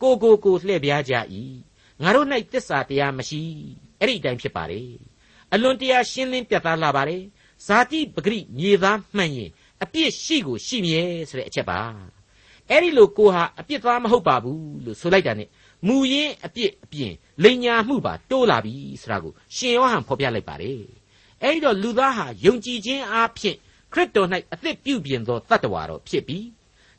[0.02, 1.14] ကိုကိုကိုလှည့်ပြားကြ၏
[2.02, 3.42] ငါတို့၌တစ္ဆာတရားမရှိ
[4.00, 4.92] အဲ့ဒီအတိုင်းဖြစ်ပါတယ်
[5.54, 7.24] အလွန်တရာရှင်းလင်းပြသလာပါတယ်
[7.66, 9.50] ဇာတိပဂရိမြေသားမှန်ရင်
[9.84, 11.80] အပြစ်ရှိကိုရှိမြဲဆိုတဲ့အချက်ပါ
[12.70, 15.44] အဲ့ဒီလိုကိုဟာအပြစ်သားမဟုတ်ပါဘူးလို့ဆိုလိုက်တာ ਨੇ
[15.88, 17.14] မူရင်းအပြစ်အပြင်
[17.44, 20.82] လိန်ညာမှုပါတိုးလာပြီဆိုတာကိုရှင်ယောဟန်ဖော်ပြလိုက်ပါတယ်
[21.42, 23.58] အဲ့ဒီတော့လူသားဟာယုံကြည်ခြင်းအားဖြင့်
[23.94, 26.46] ခရစ်တော်၌အသက်ပြုပြင်သောတတ္တဝါတော်ဖြစ်ပြီး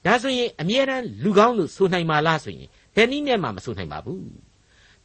[0.05, 4.27] ဒါဆိုရင်အမြဲတမ်းလူကောင်းလို့ဆိုနိုင်ပါလားဆိုရင်ဘယ်နည်းနဲ့မှမဆိုနိုင်ပါဘူး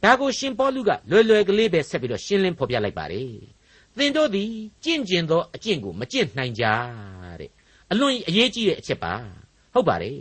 [0.04, 3.30] ဒါကိုရှင်ပေါလုကလွယ်လွယ်ကလေးပဲဆက်ပြီးတော့ရှင်းလင်းဖော်ပြလိုက်ပါတယ်
[3.98, 4.50] သင်တို့သည်
[4.84, 6.64] ကြင့်ကျင်သောအကျင့်ကိုမကျင့်နိုင်ကြ
[7.40, 7.50] တဲ့
[7.90, 9.14] အလွန်အရေးကြီးတဲ့အချက်ပါ
[9.72, 10.18] ဟုတ်ပါတယ်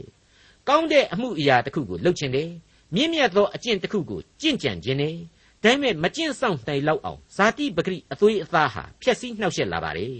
[0.69, 2.49] ကောင်းတဲ့အမှုအရာတစ်ခုကိုလုပ်ခြင်းတယ်
[2.95, 5.15] မြင့်မြတ်သောအကျင့်တစ်ခုကိုကျင့်ကြံခြင်းနဲ့
[5.63, 10.17] ဒါပေမဲ့မကျင့်ဆောင်နိုင်လောက်အောင်ဇာတိပဂရိအသွေးအသားဟာဖျက်ဆီးနှောက်ယှက်လာပါတယ်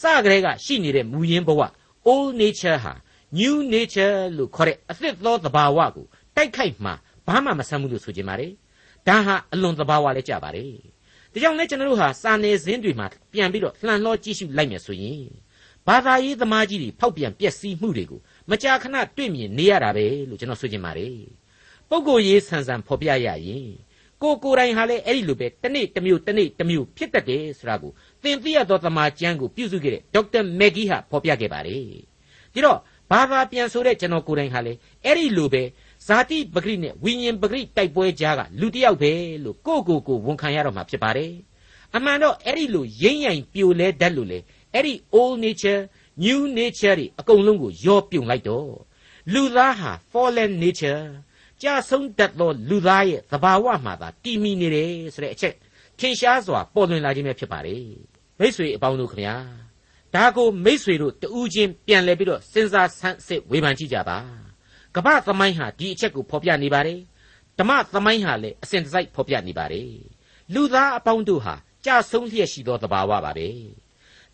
[0.00, 1.60] စကလေးကရှိနေတဲ့မူရင်းဘဝ
[2.08, 2.92] old nature ဟာ
[3.38, 6.90] new nature လို့ခေါ်တဲ့အသစ်သောသဘာဝကိုတိုက်ခိုက်မှ
[7.26, 8.52] ဘာမှမဆမ်းဘူးလို့ဆိုကြပါတယ်
[9.06, 10.72] ဒါဟာအလွန်သဘာဝလည်းကြပါတယ်
[11.32, 15.24] ဒါကြောင့်လည်းကျွန်တော်တို့ဟာစာနယ်ဇင်းတွေမှာပြန်ပြီးတော့လှန်လှောကြည့်ရှုလိုက်မယ်ဆိုရင်
[15.86, 18.20] ဘာသာရေးသမားကြီးတွေဖောက်ပြန်ပျက်စီးမှုတွေကို
[18.50, 21.16] မကြာခဏတွေ့မြင်နေရတာပဲလို့ကျွန်တော်ဆိုချင်ပါတယ်
[21.90, 23.68] ပုဂ္ဂိုလ်ရေးဆန်ဆန်ဖော်ပြရရင်
[24.22, 31.82] ကိုကိုယ်တိုင်ဟာလည်းအဲ့ဒီလိုပဲတနေ့တစ်မျိုးတနေ့တစ်မျိုးဖြစ်တတ်တယ်ဆိုတာကိုသင်သိရသောသမာကျမ်းကိုပြုစုခဲ့တဲ့ဒေါက်တာမက်ဂီဟာဖော်ပြခဲ့ပါတယ်
[32.54, 32.78] ဒီတော့
[33.10, 35.62] ဘာသာပြန်ဆိုတဲ့ကျွန်တော်ကိုယ်တိုင်ဟာလည်းအဲ့ဒီလိုပဲ
[36.06, 39.12] ဇာတိပဂရိနဲ့ဝိညာဉ်ပဂရိတိုက်ပွဲကြားကလူတစ်ယောက်ပဲ
[39.44, 41.32] လို့ကိုကိုကိုဝန်ခံရတော့မှာဖြစ်ပါတယ်
[41.96, 44.38] အမှန်တော့အဲ့ဒီလိုရင်းရိုင်ပြိုလဲတတ်လို့လေ
[44.74, 45.80] အဲ့ဒီ old nature
[46.24, 48.70] new nature တွေအကုန်လုံးကိုရောပြုံလိုက်တော့
[49.32, 51.02] လူသားဟာ fallen nature
[51.64, 55.54] ကျကြာဆုံးတတ်သောလူသားရဲ့သဘာဝမှာသာတည်မီနေတယ်ဆိုတဲ့အချက်
[55.98, 57.84] ထင်ရှားစွာပေါ်လွင်လာခြင်းပဲဖြစ်ပါတယ်
[58.38, 59.34] မိษွေအပေါင်းတို့ခမညာ
[60.14, 64.18] ဒါကိုမိษွေတို့တူးချင်းပြန်လဲပြီးတော့စဉ်းစားဆန်းစစ်ဝေဖန်ကြည့်ကြပါ
[64.96, 67.00] ကမ္ဘာသမိုင်းဟာဒီအချက်ကိုဖော်ပြနေပါတယ်
[67.58, 69.90] ဓမ္မသမိုင်းဟာလည်းအစဉ်တစိုက်ဖော်ပြနေပါတယ်
[70.54, 71.54] လူသားအပေါင်းတို့ဟာ
[71.84, 73.48] ကြာဆုံးလျက်ရှိသောသဘာဝပါပဲ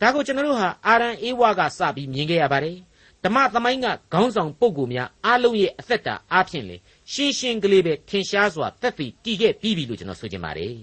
[0.01, 2.77] ဒါကိုကျွန်တော်တို့ဟာအာရန်အေဝါကစပြီးမြင်ခဲ့ရပါတယ်
[3.25, 6.77] ဓမ္မသမိုင်းကခေါင်းဆောင်ပုဂ္ဂိုလ်များအားလုံးရဲ့အသက်တာအားဖြင့်လေ
[7.13, 10.75] ရှင်းရှင်းကလေးပဲထင်ရှားစွာသက်သေတည်ခဲ့ပြီးပြီလို့ကျွန်တော်ဆိုချင်ပါတယ်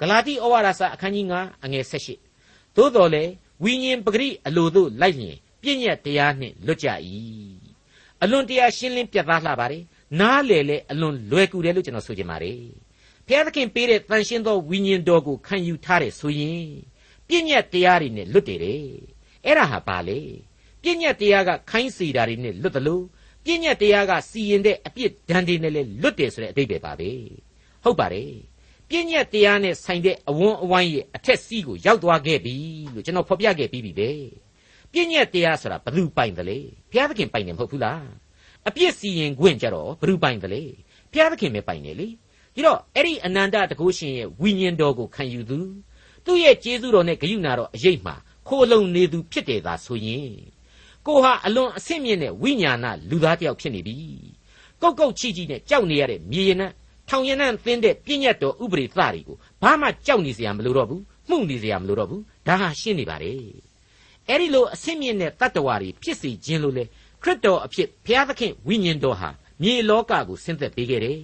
[0.00, 1.84] ဂလာတိဩဝါဒစာအခန်းကြီး9အငယ်
[2.30, 3.24] 18သို့တော်လေ
[3.64, 6.88] ဝိညာဉ်ပဂရိအလိုတို့လိုက်လျင်ပြည့်ညက်တရားနှင့်လွတ်ကြ၏
[8.22, 9.82] အလွန်တရားရှင်းလင်းပြတ်သားလှပါတယ်
[10.20, 12.58] နားလေလေအလွန်လွယ်ကူတယ်လို့ကျွန်တော်ဆိုချင်ပါတယ်
[13.26, 16.66] ဘုရားသခင်ပေးတဲ့တန်ရှင်းသောဝိညာဉ်တော်ကိုခံယူထားတဲ့ဆိုရင်
[17.28, 18.82] ပြည့်ညက်တရားတွေနဲ့လွတ်တယ်တဲ့
[19.44, 20.20] အဲ့ဒါဟာပါလေ
[20.84, 23.04] ပြည့်ညက်တရားကခိုင်းစေတာတွေနဲ့လွတ်တယ်လို့
[23.44, 27.10] ပြည့်ညက်တရားကစီရင်တဲ့အပြစ်ဒဏ်တွေနဲ့လည်းလွတ်တယ်ဆိုတဲ့အဓိပ္ပာယ်ပါပဲ
[27.84, 28.32] ဟုတ်ပါတယ်
[28.88, 32.56] ပြည့်ညက်တရားနဲ့ဆိုင်တဲ့အဝန်းအဝိုင်းရဲ့အထက်စီးကိုရောက်သွားခဲ့ပြီ
[32.94, 34.10] လို့ကျွန်တော်ဖော်ပြခဲ့ပြီးပြီပဲ
[34.92, 36.58] ပြည့်ညက်တရားဆိုတာဘယ်သူပိုင်တယ်လဲ
[36.90, 38.04] ဘုရားသခင်ပိုင်တယ်မဟုတ်ဘူးလား
[38.68, 40.62] အပြစ်စီရင်ခွင့်ကြတော့ဘယ်သူပိုင်တယ်လဲ
[41.12, 42.08] ဘုရားသခင်ပဲပိုင်တယ်လေ
[42.54, 45.58] ဒီတော့အဲ့ဒီအနန္တတကုရှင်ရဲ့ဝိညာဉ်တော်ကိုခံယူသူ
[46.24, 48.14] သူ့ရဲ့ကျေးဇူးတော်နဲ့ဂရုဏာတော်အရေးမှာ
[48.48, 50.28] ခိုးလုံနေသူဖြစ်တယ်သာဆိုရင်
[51.06, 53.96] ကိုဟာအလွန်အဆင့်မြင့်တဲ့ဝိညာဏလူသားတစ်ယောက်ဖြစ်နေပြီ
[54.82, 56.72] ကုတ်ကုတ်ချီချီနဲ့ကြောက်နေရတဲ့မြေရင်နဲ့
[57.08, 63.32] ထောင်ရနံ့သင်းတဲ့ပြည့်ညတ်တော်ဥပရိသတွေကိုဘာမှကြောက်နေစရာမလိုတော့ဘူးမှုန့်နေစရာမလိုတော့ဘူးဒါဟာရှင်းနေပါလေ
[64.28, 66.84] အဲ့ဒီလိုအဆင့်မြင့်တဲ့တတ္တဝါတွေဖြစ်စီခြင်းလို့လေ
[67.22, 69.30] ခရစ်တော်အဖြစ်ဘုရားသခင်ဝိညာဉ်တော်ဟာ
[69.62, 71.20] မြေလောကကိုဆင်းသက်ပေးခဲ့တယ်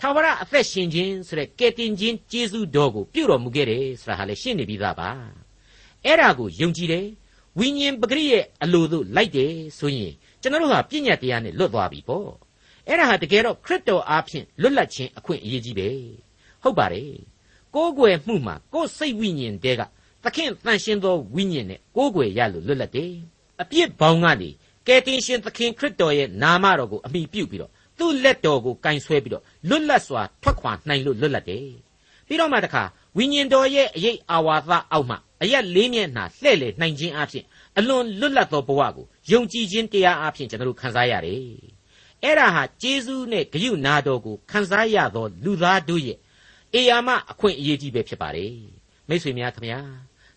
[0.00, 5.10] ထာဝရအသက်ရှင်ခြင်းဆိုတဲ့ကယ်တင်ခြင်းကျေးဇူးတော်ကိုပြုတော်မူခဲ့တယ်ဆိုတာဟာလည်းရှင်းနေပြီးသားပါ
[6.04, 7.06] အဲ့ဒါကိုယုံကြည်တယ်
[7.58, 12.28] ဝိညာဉ်ပဂရိရဲ့အလိုတို့လိုက်တယ်ဆိုရင်ကျွန်တော်တို့ဟာပြည့်ညတ်တရားနဲ့လွတ်သွားပြီပေါ့
[12.88, 15.88] အဲ့ဒါဟာတကယ်တော့ခရစ်တော်အားဖြင့်လွတ်လပ်ခြင်းအခွင့်အရေးကြီးပဲ
[16.62, 17.12] ဟုတ်ပါတယ်
[17.74, 19.82] ကိုးကွယ်မှုမှာကိုယ်စိတ်ဝိညာဉ်တဲက
[20.24, 23.12] သခင်တန်ရှင်းသောဝိညာဉ်နဲ့ကိုးကွယ်ရလို့လွတ်လပ်တယ်
[23.62, 24.50] အပြစ်ဘောင်ကနေ
[24.86, 31.68] ကယ်တင်ရှင်သခင်ခရစ်တော်ရဲ့နာမတော်ကိုအမိပြုပြီးတော့သူ့လက်တော်ကိုကင်ဆွဲပြီးတော့လွတ်လပ်စွာထွက်ခွာနိုင်လို့လွတ်လပ်တယ်
[32.26, 32.82] ပြီးတော့မှတခါ
[33.16, 37.44] ဝိညာဉ်တော်ရဲ့အရေးအာဝါသအောက်မှအရက်လေးမျက်နှာလှဲ့လေနိုင်ခြင်းအပြင်
[37.78, 41.40] အလွန်လွတ်လပ်သောဘဝကိုယုံကြည်ခြင်းတရားအပြင်ကျွန်တော်တို့ခံစားရတယ်
[42.22, 46.18] အဲ့ဒါဟာဂျေဇုနဲ့ဂရုနာတော်ကိုခံစားရသောလူသားတို့ရဲ့
[46.74, 48.54] အေယာမအခွင့်အရေးကြီးပဲဖြစ်ပါတယ်
[49.08, 49.80] မိတ်ဆွေများခင်ဗျာ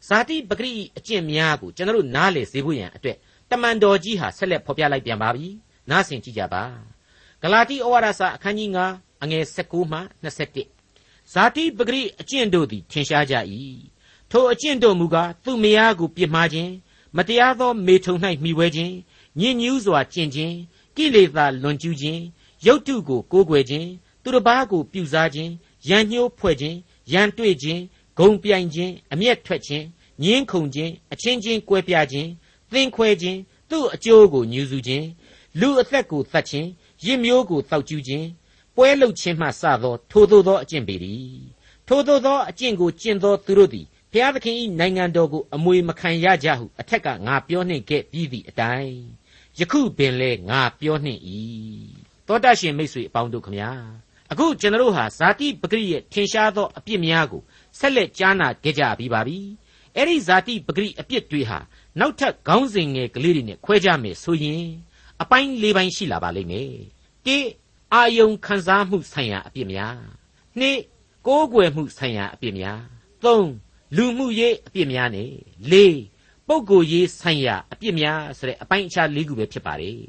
[0.07, 3.17] ဇာတိပဂရိအကျင့်များကိုကျွန်တော်တို့နားလေစေဖို့ရန်အတွက်
[3.51, 5.47] တမန်တော်ကြီးဟာဆက်လက်ဖော်ပြလိုက်ပြန်ပါပြီ
[5.89, 6.63] နားဆင်ကြည့်ကြပါ
[7.41, 10.76] ဂလာတိဩဝါဒစာအခန်းကြီး9အငယ်16မှ21
[11.33, 13.35] ဇာတိပဂရိအကျင့်တို့သည်ထင်ရှားကြ၏
[14.31, 16.71] ထိုအကျင့်တို့မူကားသူ့မယားကိုပြစ်မှားခြင်း
[17.15, 18.93] မတရားသောမေထုံ၌မိဝဲခြင်း
[19.39, 20.55] ညဉ့်ညူးစွာကျင့်ခြင်း
[20.95, 22.21] ကိလေသာလွန်ကျူးခြင်း
[22.65, 23.89] ရုပ်တုကိုကိုးကွယ်ခြင်း
[24.23, 25.51] သူတစ်ပါးကိုပြုစားခြင်း
[25.89, 26.77] ရန်ညှိုးဖွဲ့ခြင်း
[27.11, 27.81] ရန်တွေ့ခြင်း
[28.17, 29.85] ဂုံပြိုင်ခြင်းအမျက်ထွက်ခြင်း
[30.23, 32.29] ညင်းခုန်ခြင်းအချင်းချင်းကွဲပြားခြင်း
[32.71, 35.07] သင်ခွဲခြင်းသူ့အကျိုးကိုညှူးဆူခြင်း
[35.59, 36.69] လူအသက်ကိုသတ်ခြင်း
[37.05, 38.27] ရစ်မျိုးကိုတောက်ကျူးခြင်း
[38.77, 40.95] ပွဲလုခြင်းမှစသောထိုသို့သောအကျင့်ပေ၏
[41.87, 48.95] ထိုသို့သောအကျင့်ကိုကျင့်သောသူတို့သည်ဘုရားသခင်၏နိုင်ငံတော်ကိုအမွေမခံရကြဟုအထက်ကငါပြောနှင့်ခဲ့ပြီးသည့်အတိုင်း
[49.59, 51.21] ယခုပင်လဲငါပြောနှင့်၏
[52.27, 53.71] သောတရှင်မိတ်ဆွေအပေါင်းတို့ခမညာ
[54.31, 57.41] အခုကျွန်တော်တို့ဟာဇာတိပဂရိရဲ့ထင်ရှားသောအပြစ်များကို
[57.79, 59.37] ဆက်လက်ကြားနာကြကြပြီးပါပြီ
[59.95, 61.59] အဲ့ဒီဇာတိပဂရိအပြစ်တွေဟာ
[61.99, 64.65] နောက်ထပ်ခေါင်းစဉ်ငယ်ကလေးတွေနဲ့ခွဲကြမယ်ဆိုရင်
[65.21, 66.71] အပိုင်း၄ပိုင်းရှိလာပါလိမ့်မယ်
[67.25, 67.37] တိ
[67.93, 69.97] အာယုံခံစားမှုဆိုင်ရာအပြစ်များ
[70.59, 70.79] နှစ်
[71.27, 72.81] ကိုးကွယ်မှုဆိုင်ရာအပြစ်များ
[73.23, 73.49] သုံး
[73.95, 75.31] လူမှုရေးအပြစ်များနဲ့
[75.71, 75.99] လေး
[76.47, 79.99] ပုဂ္ဂိုလ်ရေးဆိုင်ရာအပြစ်များဆိုတဲ့အပိုင်းအခြား၄ခုပဲဖြစ်ပါတယ်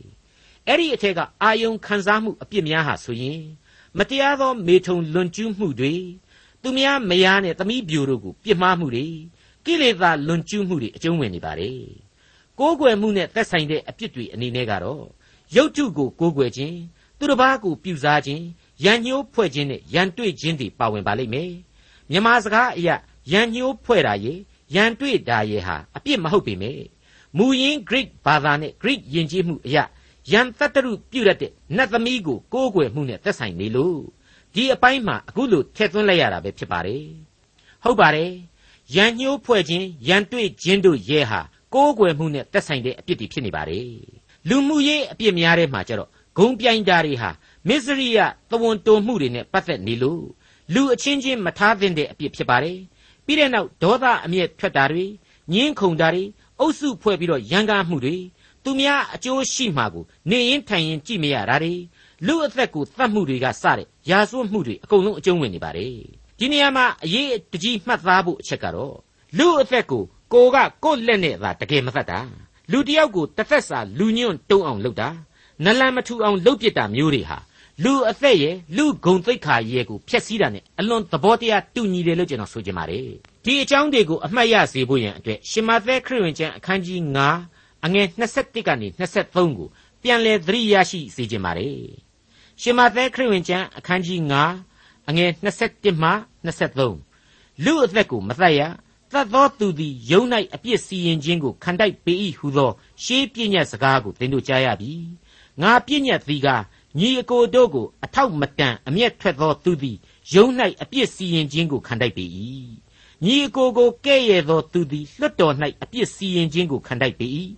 [0.66, 3.42] အဲ့ဒီအထက်ကအာယုံခံစားမှုအပြစ်များဟာဆိုရင်
[3.98, 5.94] မတရားသောမေထုံလွန်ကျူးမှုတွေ
[6.62, 9.06] သူများမယားနဲ့သမီးပြိုတို့ကိုပြစ်မှားမှုတွေ
[9.64, 11.80] ကိလေသာလွန်ကျူးမှုတွေအကျုံးဝင်နေပါတယ်
[12.58, 15.04] ကိုးကွယ်မှုနဲ့သက်ဆိုင်တဲ့အပြစ်တွေအနေနဲ့ကတော့
[15.56, 16.78] ရုပ်ထုကိုကိုးကွယ်ခြင်း
[17.18, 18.44] သူတစ်ပါးကိုပြုစားခြင်း
[18.84, 21.50] ရန်ညှိုးဖွဲ့ခြင်းနဲ့ရန်တွေ့ခြင်းတွေပါဝင်ပါလိမ့်မယ်
[22.10, 22.94] မြန်မာစကားအရာ
[23.32, 24.34] ရန်ညှိုးဖွဲ့တာရေ
[24.74, 26.80] ရန်တွေ့တာရေဟာအပြစ်မဟုတ်ပေမဲ့
[27.36, 29.84] မူရင်း Greek ဘာသာနဲ့ Greek ယဉ်ကျေးမှုအရာ
[30.32, 33.98] ရန်တတ္တရုပြုရတဲ့နတ်သမီးကိုကိုးကွယ်မှုနဲ့သက်ဆိုင်နေလို့
[34.54, 37.04] ဒီအပိုင်းမှာအခုလိုထည့်သွင်းလိုက်ရတာပဲဖြစ်ပါတယ်
[37.84, 38.32] ဟုတ်ပါတယ်
[38.94, 41.40] ရန်ညှိုးဖွဲ့ခြင်းရန်တွေ့ခြင်းတို့ရဲ့ဟာ
[41.74, 43.90] ကိုးကွယ်မှုနဲ့သက်ဆိုင်တဲ့အပြစ်တွေဖြစ်နေပါတယ်
[44.48, 47.30] လူမှုရေးအပြစ်များထဲမှာကျတော့ ဂုံပြိုင်တာတွေဟာ
[47.68, 48.18] မစ္စရိယ
[48.50, 50.24] သဝန်တုံမှုတွေနဲ့ပတ်သက်နေလို့
[50.74, 52.78] လူအချင်းချင်းမထားသင့်တဲ့အပြစ်ဖြစ်ပါတယ်
[53.24, 55.04] ပြီးတဲ့နောက်ဒေါသအမျက်ထွက်တာတွေ
[55.52, 56.24] ညင်းခုန်တာတွေ
[56.60, 58.16] အုပ်စုဖွဲ့ပြီးတော့ရန်ကားမှုတွေ
[58.64, 61.74] သူများအကျိုးရှိမှကိုနေရင်ထိုင်ရင်ကြည့်မရတာတွေ
[62.26, 65.94] လူအသက်ကိုတတ်မှုတွေကစတဲ့ရာဇဝတ်မှုတွေအကုန်လုံးအကျုံးဝင်နေပါတယ်
[66.38, 68.96] ဒီနေရာမှာအရေးတကြီးမှတ်သားဖို့အချက်ကတော့
[69.38, 72.20] လူအသက်ကိုကိုကကိုယ့်လက်နဲ့သာတကယ်မသတ်တာ
[72.72, 75.08] လူတယောက်ကိုတစ်သက်စာလူညွန့်တုံးအောင်လုပ်တာ
[75.64, 77.38] နလန်မထူအောင်လုပ်ပစ်တာမျိုးတွေဟာ
[77.84, 83.08] လူအသက်ရဲ့လူဂုံသိက္ခာရဲ့ကိုဖျက်ဆီးတာနဲ့အလွန်သဘောတရားတူညီတယ်လို့ကျွန်တော်ဆိုချင်ပါတယ်
[83.44, 87.00] ဒီအကြောင်းတွေကိုအမှတ်ရစေဖို့ရန်အတွက်ရှင်မသက်ခရစ်ဝင်ကျမ်းအခန်းကြီး
[87.44, 89.68] 9အငယ်21ကနေ23ကို
[90.02, 91.76] ပြန်လည်သတိရရှိစေချင်ပါတယ်
[92.60, 94.20] ရှင်မသက်ခရစ်ဝင်ကျမ်းအခန်းကြီး
[94.64, 96.10] 9အငယ်21မှ
[96.46, 98.60] 23လူအသက်ကိုမတတ်ရ
[99.12, 100.22] သတ်သောသူသည်ယုံ၌
[100.54, 102.70] အပြစ်စီရင်ခြင်းကိုခံတိုက်ပေ၏ဟုသော
[103.04, 104.92] ရှေးပြည့်ညတ်စကားကိုသင်တို့ကြားရပြီ
[105.62, 106.48] ငါပြည့်ညတ်သည်က
[106.98, 109.96] ညီအကိုတို့ကိုအထောက်မတန်အမျက်ထွက်သောသူသည်
[110.32, 110.46] ယုံ၌
[110.82, 112.24] အပြစ်စီရင်ခြင်းကိုခံတိုက်ပေ၏
[113.24, 117.28] ညီအကိုကိုကဲ့ရဲ့သောသူသည်လွတ်တော်၌အပြစ်စီရင်ခြင်းကိုခံတိုက်ပေ၏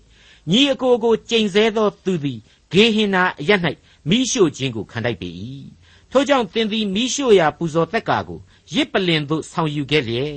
[0.50, 2.38] ညီအကိုကိုကြိမ်ဆဲသောသူသည်
[2.72, 3.50] ဂေဟင်နာအရ၌
[4.08, 5.30] မိရှို့ခြင်းကိုခံတိုက်ပေ၏
[6.10, 8.40] ထို့ကြောင့်သင်သည်မိရှို့ရာပူဇော်သက်ကာကို
[8.74, 10.36] ရစ်ပလင်သို့ဆောင်ယူခဲ့လျက်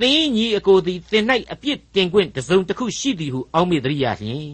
[0.00, 4.50] သင်ညီအကိုသည်သင်၌အပြစ်တင်ခွင့်တစုံတစ်ခုရှိသည်ဟုအောက်မေ့သတိရလျင်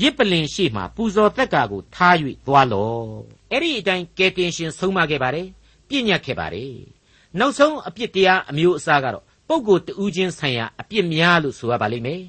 [0.00, 2.14] ရစ်ပလင်ရှိမှပူဇော်သက်ကာကိုထား၍
[2.46, 3.08] သွားလော့
[3.52, 5.48] အဲ့ဒီအတိုင်းကယ်တင်ရှင်ဆုံးမခဲ့ပါတယ်
[5.88, 6.72] ပြည့်ညတ်ခဲ့ပါတယ်
[7.38, 12.22] နောက်ဆုံးအပြစ်တရားအမျိုးအစားကတော့ပုဂ္ဂိုလ်တူးချင်းဆိုင်ရာအပြစ်များလို့ဆိုရပါလိမ့်မယ်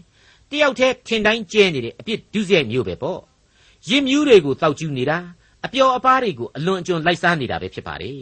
[0.50, 3.22] တယောက်တည်းထင်တိုင်းကျဲနေတဲ့အပြစ်ဒုစရိုက်မျိုးပဲပေါ့
[3.90, 5.18] ရင်မြူးတွေကိုတောက်ကျူးနေတာ
[5.66, 8.22] အပျော်အပါးတွေကိုအလွန်အကျွံလိုက်စားနေတာပဲဖြစ်ပါတယ်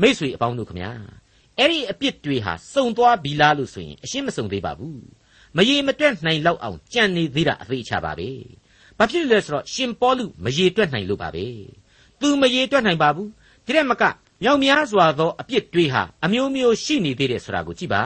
[0.00, 0.92] မိษွေအပေါင်းတို့ခမညာ
[1.58, 5.02] အဲ့ဒီအပြစ်တွေဟာစုံသွားပြီလားလို့ဆိုရင်အရှင်းမစုံသေးပါဘူး
[5.56, 8.28] မရေမတွက်နိုင်လောက်အောင်ကြံနေသေးတာအသေးချပါပဲ
[8.98, 11.46] ဘာဖြစ်လဲဆိုတော့ရှင်ပေါလုမရေတွက်နိုင်လို့ပါပဲ
[12.20, 13.30] သူမရေတွက်နိုင်ပါဘူး
[13.66, 14.02] ဒီတဲ့မက
[14.42, 18.02] မြောက်များစွာသောအပြစ်တွေဟာအမျိုးမျိုးရှိနေသေးတယ်ဆိုတာကိုကြည့်ပါ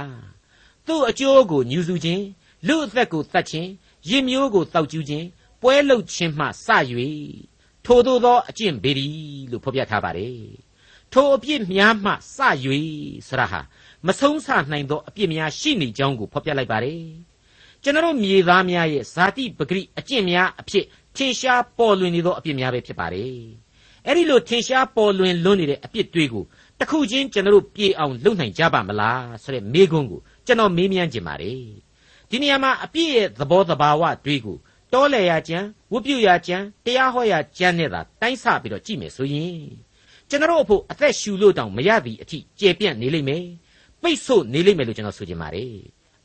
[0.87, 2.25] သူ့အကျိုးကိုညှူစုခြင်း
[2.67, 3.71] လူအသက်ကိုတတ်ခြင်း
[4.09, 5.27] ရင်မျိုးကိုတောက်ကျူးခြင်း
[5.61, 6.49] ပွဲလုခြင်းမှစ၍
[7.85, 9.09] ထို့သောသောအကျင့်ပေရီ
[9.51, 10.41] လို့ဖော်ပြထားပါတယ်
[11.13, 12.15] ထိုအပြစ်များမှစ၍
[13.29, 13.61] ဆရာဟာ
[14.07, 17.03] မဆုံးဆနိုင်သောအပြစ်များရှိနေကြောင်းကိုဖော်ပြလိုက်ပါတယ်
[17.83, 20.85] ကျွန်တော်မြေသားများရဲ့ဇာတိပဂရိအကျင့်များအဖြစ်
[21.17, 23.41] ထင်ရှားပေါ်လွင်နေသောအပြစ်များပဲဖြစ်ပါတယ်
[24.07, 26.45] အဲ့ဒီလိုထင်ရှားပေါ်လွင်လွန်းနေတဲ့အပြစ်တွေကို
[26.81, 31.61] တခုချင်းကျွန်တော်ပြေအောင်လုပ်နိုင်ကြပါမလားဆိုတဲ့မေးခွန်းကိုကျွန်တော်မေးမြန်းခြင်းပါတယ်
[32.31, 34.57] ဒီနေရာမှာအပြစ်ရဲ့သဘောတဘာဝတွေကို
[34.93, 39.61] တောလေရာကျမ်းဝတ်ပြုရာကျမ်းတရားဟောရာကျမ်းနဲ့သာတိုင်းဆပြီးတော့ကြည့်မယ်ဆိုရင်
[40.29, 43.45] ကျွန်တော်အဖို့အသက်ရှူလို့တောင်မရသည့်အထိကျေပြန့်နေလိမ့်မယ်
[44.03, 45.75] ပိတ်ဆို့နေလိမ့်မယ်လို့ကျွန်တော်ဆိုချင်ပါတယ်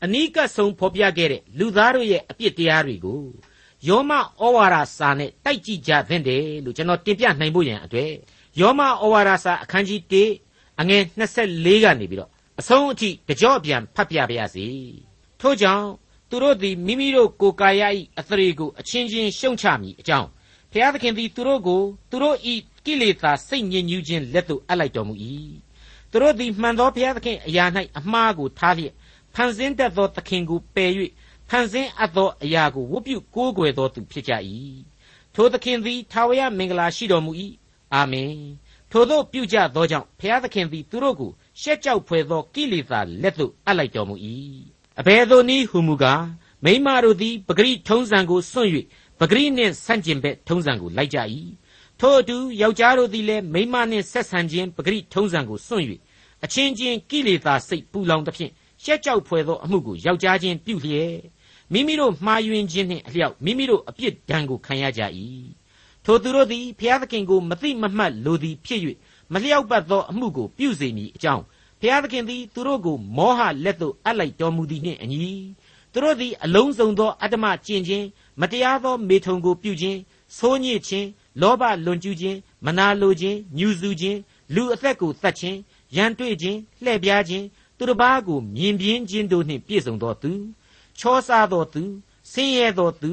[0.05, 3.23] အနီးကပ်ဆုံးဖော်ပြခဲ့တဲ့လူသားတို့ရဲ့အပြစ်တရားတွေကို
[3.87, 4.19] ယောမဩ
[4.55, 8.11] ဝါဒစာနဲ့တိုက်ကြည့်ကြသင့်တယ်လို့ကျွန်တော်တင်ပြနိုင်ဖို့ရန်အတွက်
[8.59, 10.01] ယောမဩဝါဒစာအခန်းကြီး
[10.41, 13.09] 1အငယ်24ကနေပြီးတော့အဆုံးအထိ
[13.41, 14.67] ကြော့ပြန်ဖတ်ပြပါရစေ
[15.41, 15.87] ထို့ကြောင့်
[16.29, 17.81] သူတို့သည်မိမိတို့ကိုယ်ကာယ၏
[18.19, 20.27] အသရေကိုအချင်းချင်းရှုံချမိအကြောင်း
[20.71, 22.37] ဘုရားသခင်သည်သူတို့ကိုသူတို့၏
[22.85, 25.13] ကိလေသာစိတ်ညစ်ညူးခြင်းလက်သို့အပ်လိုက်တော်မူ၏
[26.11, 27.65] သူတို့သည်မှန်သောဘုရားသခင်အရာ၌
[27.97, 28.93] အမှားကိုထားလျက်
[29.35, 30.91] ဖန်ဆင်းတတ်သောသခင်ကိုပယ်၍
[31.49, 34.33] ဖန်ဆင်းအပ်သောအရာကိုဝတ်ပြုကိုးကွယ်သောသူဖြစ်ကြ၏
[35.35, 37.31] ထိုသခင်သည်ထာဝရမင်္ဂလာရှိတော်မူ၏
[37.93, 38.37] အာမင်
[38.91, 44.15] ထိုသို့ပြုကြသောကြောင့်ဘုရားသခင်သည်သူတို့ကိုရှက်ကြောက်ဖွယ်သောကိလေသာလက်သို့အပ်လိုက်တော်မူ၏
[44.99, 46.23] အဘယ်သို့နည်းဟုမူကား
[46.65, 48.69] မိမတို့သည်ပဂရိထုံးစံကိုစွန့်၍
[49.19, 51.19] ပဂရိနှင့်ဆန့်ကျင်ဘက်ထုံးစံကိုလိုက်ကြ၏
[51.99, 55.85] ထို့အတူယောက်ျားတို့သည်လည်းမိမနှင့်ဆက်ဆံခြင်းပဂရိထုံးစံကိုစွန့်၍
[56.43, 58.51] အချင်းချင်းကိလေသာစိတ်ပူလောင်သဖြင့်
[58.85, 61.17] ရှက်ကြောက်ဖွယ်သောအမှုကိုယောက်ျားချင်းပြုလျက်
[61.73, 65.01] မိမိတို့မှားယွင်းခြင်းနှင့်အလျောက်မိမိတို့အပြစ်ဒဏ်ကိုခံရကြ၏
[66.05, 68.81] ထိုသူတို့သည်ဘုရားသခင်ကိုမသိမမှတ်လိုသည်ဖြစ်၍
[69.33, 71.43] မလျောက်ပတ်သောအမှုကိုပြုစေမည်အကြောင်း
[71.79, 75.33] ဘုရားသခင်သည်သူတို့ကိုမောဟလက်သို့အပ်လိုက်တော်မူသည်နှင့်အညီ
[75.91, 78.05] သူတို့သည်အလုံးစုံသောအတ္တမကျင့်ခြင်း
[78.41, 79.99] မတရားသောမေထုံကိုပြုခြင်း
[80.37, 81.07] ဆိုးညစ်ခြင်း
[81.41, 84.19] လောဘလွန်ကျူးခြင်းမနာလိုခြင်းညှူဆူခြင်း
[84.55, 85.57] လူအသက်ကိုတတ်ခြင်း
[85.95, 87.45] ရန်တွေ့ခြင်းလှည့်ပြားခြင်း
[87.77, 90.31] သူတစ်ပါးကိုမြင်ပြင်းခြင်းတို့နှင့်ပြည့်စုံသောသူ
[90.99, 91.83] ချောစားသောသူ
[92.31, 93.11] ဆင်းရဲသောသူ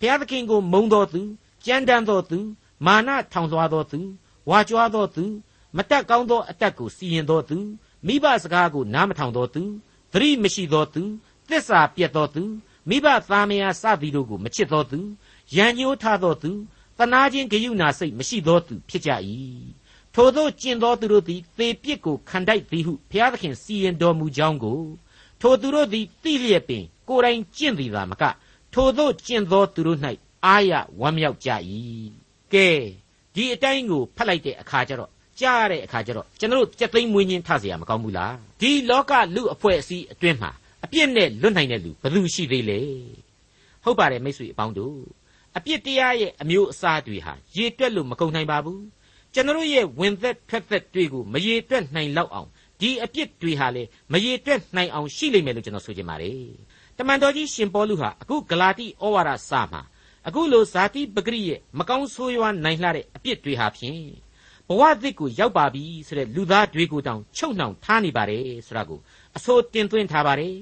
[0.00, 1.20] ဘုရားသခင်ကိုမုန်းသောသူ
[1.64, 2.38] ကြမ်းတမ်းသောသူ
[2.86, 4.00] မာနထောင်လွှားသောသူ
[4.50, 5.24] ဝါကြွားသောသူ
[5.76, 7.58] မတက်ကောင်းသောအတက်ကိုစီရင်သောသူ
[8.06, 9.62] မိဘစကားကိုနားမထောင်သောသူ
[10.12, 11.02] သတိမရှိသောသူ
[11.48, 12.42] သစ္စာပြတ်သောသူ
[12.88, 14.98] မိဘသားမယားစသည်တို့ကိုမချစ်သောသူ
[15.56, 16.50] ရန်ညှိုးထားသောသူ
[16.98, 19.10] တနာခြင်းဂယုဏစိတ်မရှိသောသူဖြစ်ကြ၏
[20.15, 24.81] ထို့သောကျင့်သောသူတို့သည်သေပြစ်ကိုခံတိုက်သည်ဟုဘုရားသခင်စီရင်တော်မူကြောင်းကို
[25.41, 28.23] ထိုသူတို့သည်သိလျက်ပင်ကိုယ်တိုင်ကျင့်သည်သာမက
[28.73, 29.99] ထိုသောကျင့်သောသူတို့၌
[30.45, 31.49] အာရဝမ်းမြောက်ကြ၏
[32.53, 32.67] ကဲ
[33.35, 40.51] ဒီအတိုင်းကိုဖတ်လိုက်တဲ့အခါကျတော့ကြားရတဲ့အခါကျတော့ကျွန်တော်တို့ကြက်သိမ်းမွေးခြင်းထเสียမကောင်းဘူးလားဒီလောကလူအဖွဲ့အစည်းအတွင်းမှာ
[40.85, 42.79] အပြစ်နဲ့လွတ်နိုင်တဲ့လူဘယ်သူရှိသေးလဲ
[43.83, 44.97] ဟုတ်ပါတယ်မိတ်ဆွေအပေါင်းတို့
[45.57, 48.81] အပြစ်တရားရဲ့အမျိုးအစားတွေဟာရေတွက်လို့မကုန်နိုင်ပါဘူး
[49.34, 52.48] ကျွန်တော်ရဲ့ဝင်သက်ထွက်သက်တွေကိုမရေတွက်နိုင်လောက်အောင်
[52.80, 56.44] ဒီအပြစ်တွေဟာလေမရေတွက်နိုင်အောင်ရှိလိမ့်မယ်လို့ကျွန်တော်ဆိုချင်ပါတယ်
[56.98, 59.82] တမန်တော်ကြီးရှင်ပေါလုဟာအခုဂလာတိဩဝါဒစာမှာ
[60.28, 64.02] အခုလိုဇာတိပဂရိရဲ့မကောင်းဆိုးရွားနိုင်လှတဲ့အပြစ်တွေဟာဖြင့်
[64.68, 69.00] ဘဝသစ်ကိုရောက်ပါပြီဆိုတဲ့လူသားတွေကိုတောင်ချုပ်နှောင်ထားနေပါတယ်ဆိုတာကို
[69.36, 70.56] အဆိုတင်သွင်းထားပါတယ်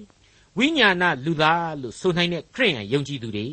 [0.58, 3.48] ဝိညာဏလူသားလို့ဆိုနိုင်တဲ့ခရိယန်ယုံကြည်သူတွေ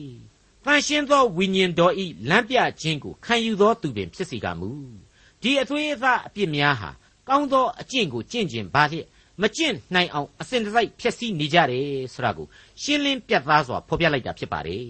[0.65, 4.69] တန်ရှင်းသောဝိညာဉ်တော်ဤလမ်းပြခြင်းကိုခံယူသောသူပင်ဖြစ်စေကမူ
[5.45, 6.89] ဒီအသွေးအသားအပြစ်များဟာ
[7.29, 9.07] ကောင်းသောအကျင့်ကိုကျင့်ခြင်းဘာလျက်
[9.41, 12.47] မကျင့်နိုင်အောင်အစဉ်တစိုက်ဖျက်ဆီးနေကြတယ်ဆိုတာကို
[12.81, 14.85] ရှင်းလင်းပြတ်သားစွာဖော်ပြလိုက်တာဖြစ်ပါတယ်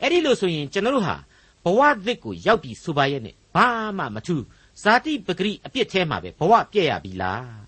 [0.00, 1.16] အဲ့ဒီလိုဆိုရင်ကျွန်တော်တို့ဟာ
[1.64, 3.66] ဘဝသစ်ကိုရောက်ပြီဆိုပါရဲ့နဲ့ဘာ
[3.98, 4.44] မှမထူး
[4.82, 7.64] ဇာတိပဂရိအပြစ်ထဲမှာပဲဘဝပြည့်ရပြီလား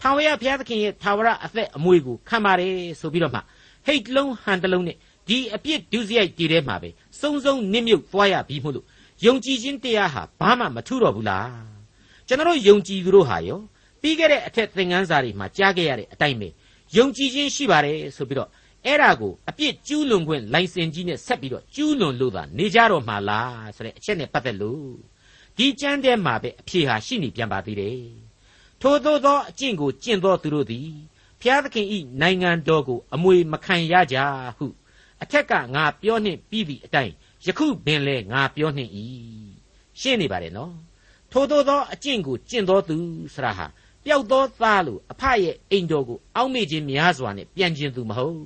[0.00, 3.40] ထာဝရဘုရားသခင်ရဲ့ထာဝရအသက်အမွေကိုခံပါတယ်ဆိုပြီးတော့မှ
[3.86, 4.96] ဟိတ်လုံးဟန်တလုံးနဲ့
[5.28, 6.88] ဒီအပြစ်ဒုစရိုက်တည်ထဲမှာပဲ
[7.20, 8.86] စုံစုံနစ်မြုပ်သွားရပြီမို့လို့
[9.24, 11.50] ယုံကြည်ခြင်းတရားဟာဘာမှမထူတော့ဘူးလား
[12.28, 13.60] ကျွန်တော်ယုံကြည်သူတို့ဟာရော
[14.00, 16.48] ပြီးခဲ့တဲ့အထက်သင်ခန်းစာတွေမှာကြားခဲ့ရတဲ့အတိုင်းပဲ
[16.96, 18.50] ယုံကြည်ခြင်းရှိပါတယ်ဆိုပြီးတော့
[18.86, 24.92] အဲ့ဒါကိုအပြစ်ကျူးလွန်ခွင့်လိုင်စင်ကြီးနဲ့ဆက်ပြီးတော့ကျူးလွန်လို့သာနေကြတော့မှာလားဆိုတဲ့အချက်နဲ့ပတ်သက်လို့
[25.56, 28.02] ဒီကျမ်းထဲမှာပဲအဖြေဟာရှိနေပြန်ပါသေးတယ်
[28.80, 30.90] ထို့သောသောအကျင့်ကိုကျင့်သောသူတို့သည်
[31.40, 34.16] ဖျားသခင်ဤနိုင်ငံတော်ကိုအမွေမခံရကြ
[34.56, 34.66] ဟု
[35.22, 37.14] အထက်ကငါပြောနှင့်ပြီးသည့်အတိုင်း
[37.46, 38.90] ယခုပင်လဲငါပြောနှင့်၏
[40.00, 40.74] ရှင်းနေပါတယ်နော်
[41.32, 42.96] ထို့သောသောအကျင့်ကိုကျင့်သောသူ
[43.34, 43.66] ဆရာဟာ
[44.04, 48.40] ပျောက်သောသားလို့အဖရဲ့အိမ်တော်ကိုအောက်မေ့ခြင်းများစွာနဲ့ပြန်ကျင်သူမဟုတ်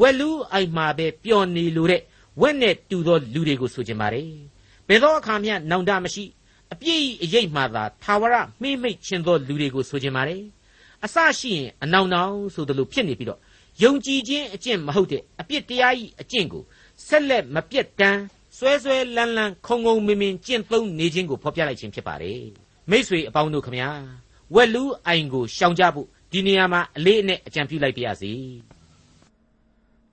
[0.00, 2.02] ဝက်လူအိုင်မှာပဲပျော်နေလိုတဲ့
[2.40, 4.30] ဝက်နဲ့တူသောလူတွေကိုဆိုချင်ပါတယ်
[4.88, 6.24] ဘယ်သောအခါမျှနောင်တမရှိ
[6.72, 10.42] အပြည့်အရေးမှသာသာဝရမှိမ့်မိတ်ခြင်းသောလူတွေကိုဆိုချင်ပါတယ်
[11.04, 13.40] အစရှိရင်အနောင်နောင်ဆိုသလိုဖြစ်နေပြီးတော့
[13.82, 16.62] ယုံကြည်ခြင်းအကျင့်မဟုတ်တဲ့အပြစ်တရားဤအကျင့်ကို
[17.06, 18.20] ဆက်လက်မပြတ်တမ်း
[18.58, 22.42] ဆွဲဆွဲလန်းလန်းခုံခုံမင်မင်ကျင့်သုံးနေခြင်းကိုဖော်ပြလိုက်ခြင်းဖြစ်ပါတယ်
[22.90, 23.90] မိษွေအပေါင်းတို့ခမညာ
[24.54, 28.32] ဝက်လူးအိုင်ကိုရှောင်ကြဖို့ဒီနေရာမှာအလေးအနက်အကြံပြုလိုက်ပါရစေ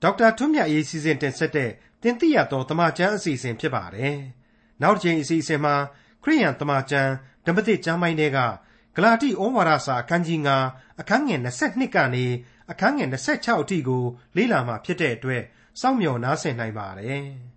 [0.02, 1.70] ဒေါက်တာထွန်းမြတ်ရေးစီစဉ်တင်ဆက်တဲ့
[2.04, 4.16] တင်ပြတော်တမချန်းအစီအစဉ်ဖြစ်ပါတယ်
[4.82, 5.76] နောက်တစ်ချိန်အစီအစဉ်မှာ
[6.24, 7.12] ခရိယန်တမချန်း
[7.46, 8.40] ဓမ္မသစ်ကျမ်းပိုင်းတွေက
[8.96, 12.26] ဂလာတိဩဝါဒစာအခန်းကြီး9အခန်းငယ်22ကနေ
[12.72, 14.04] အခန်းငယ်26အထိကို
[14.36, 15.44] လေ့လာမှာဖြစ်တဲ့အတွက်
[15.82, 17.26] စောင့်မျှော်နားဆင်နိုင်ပါတယ်။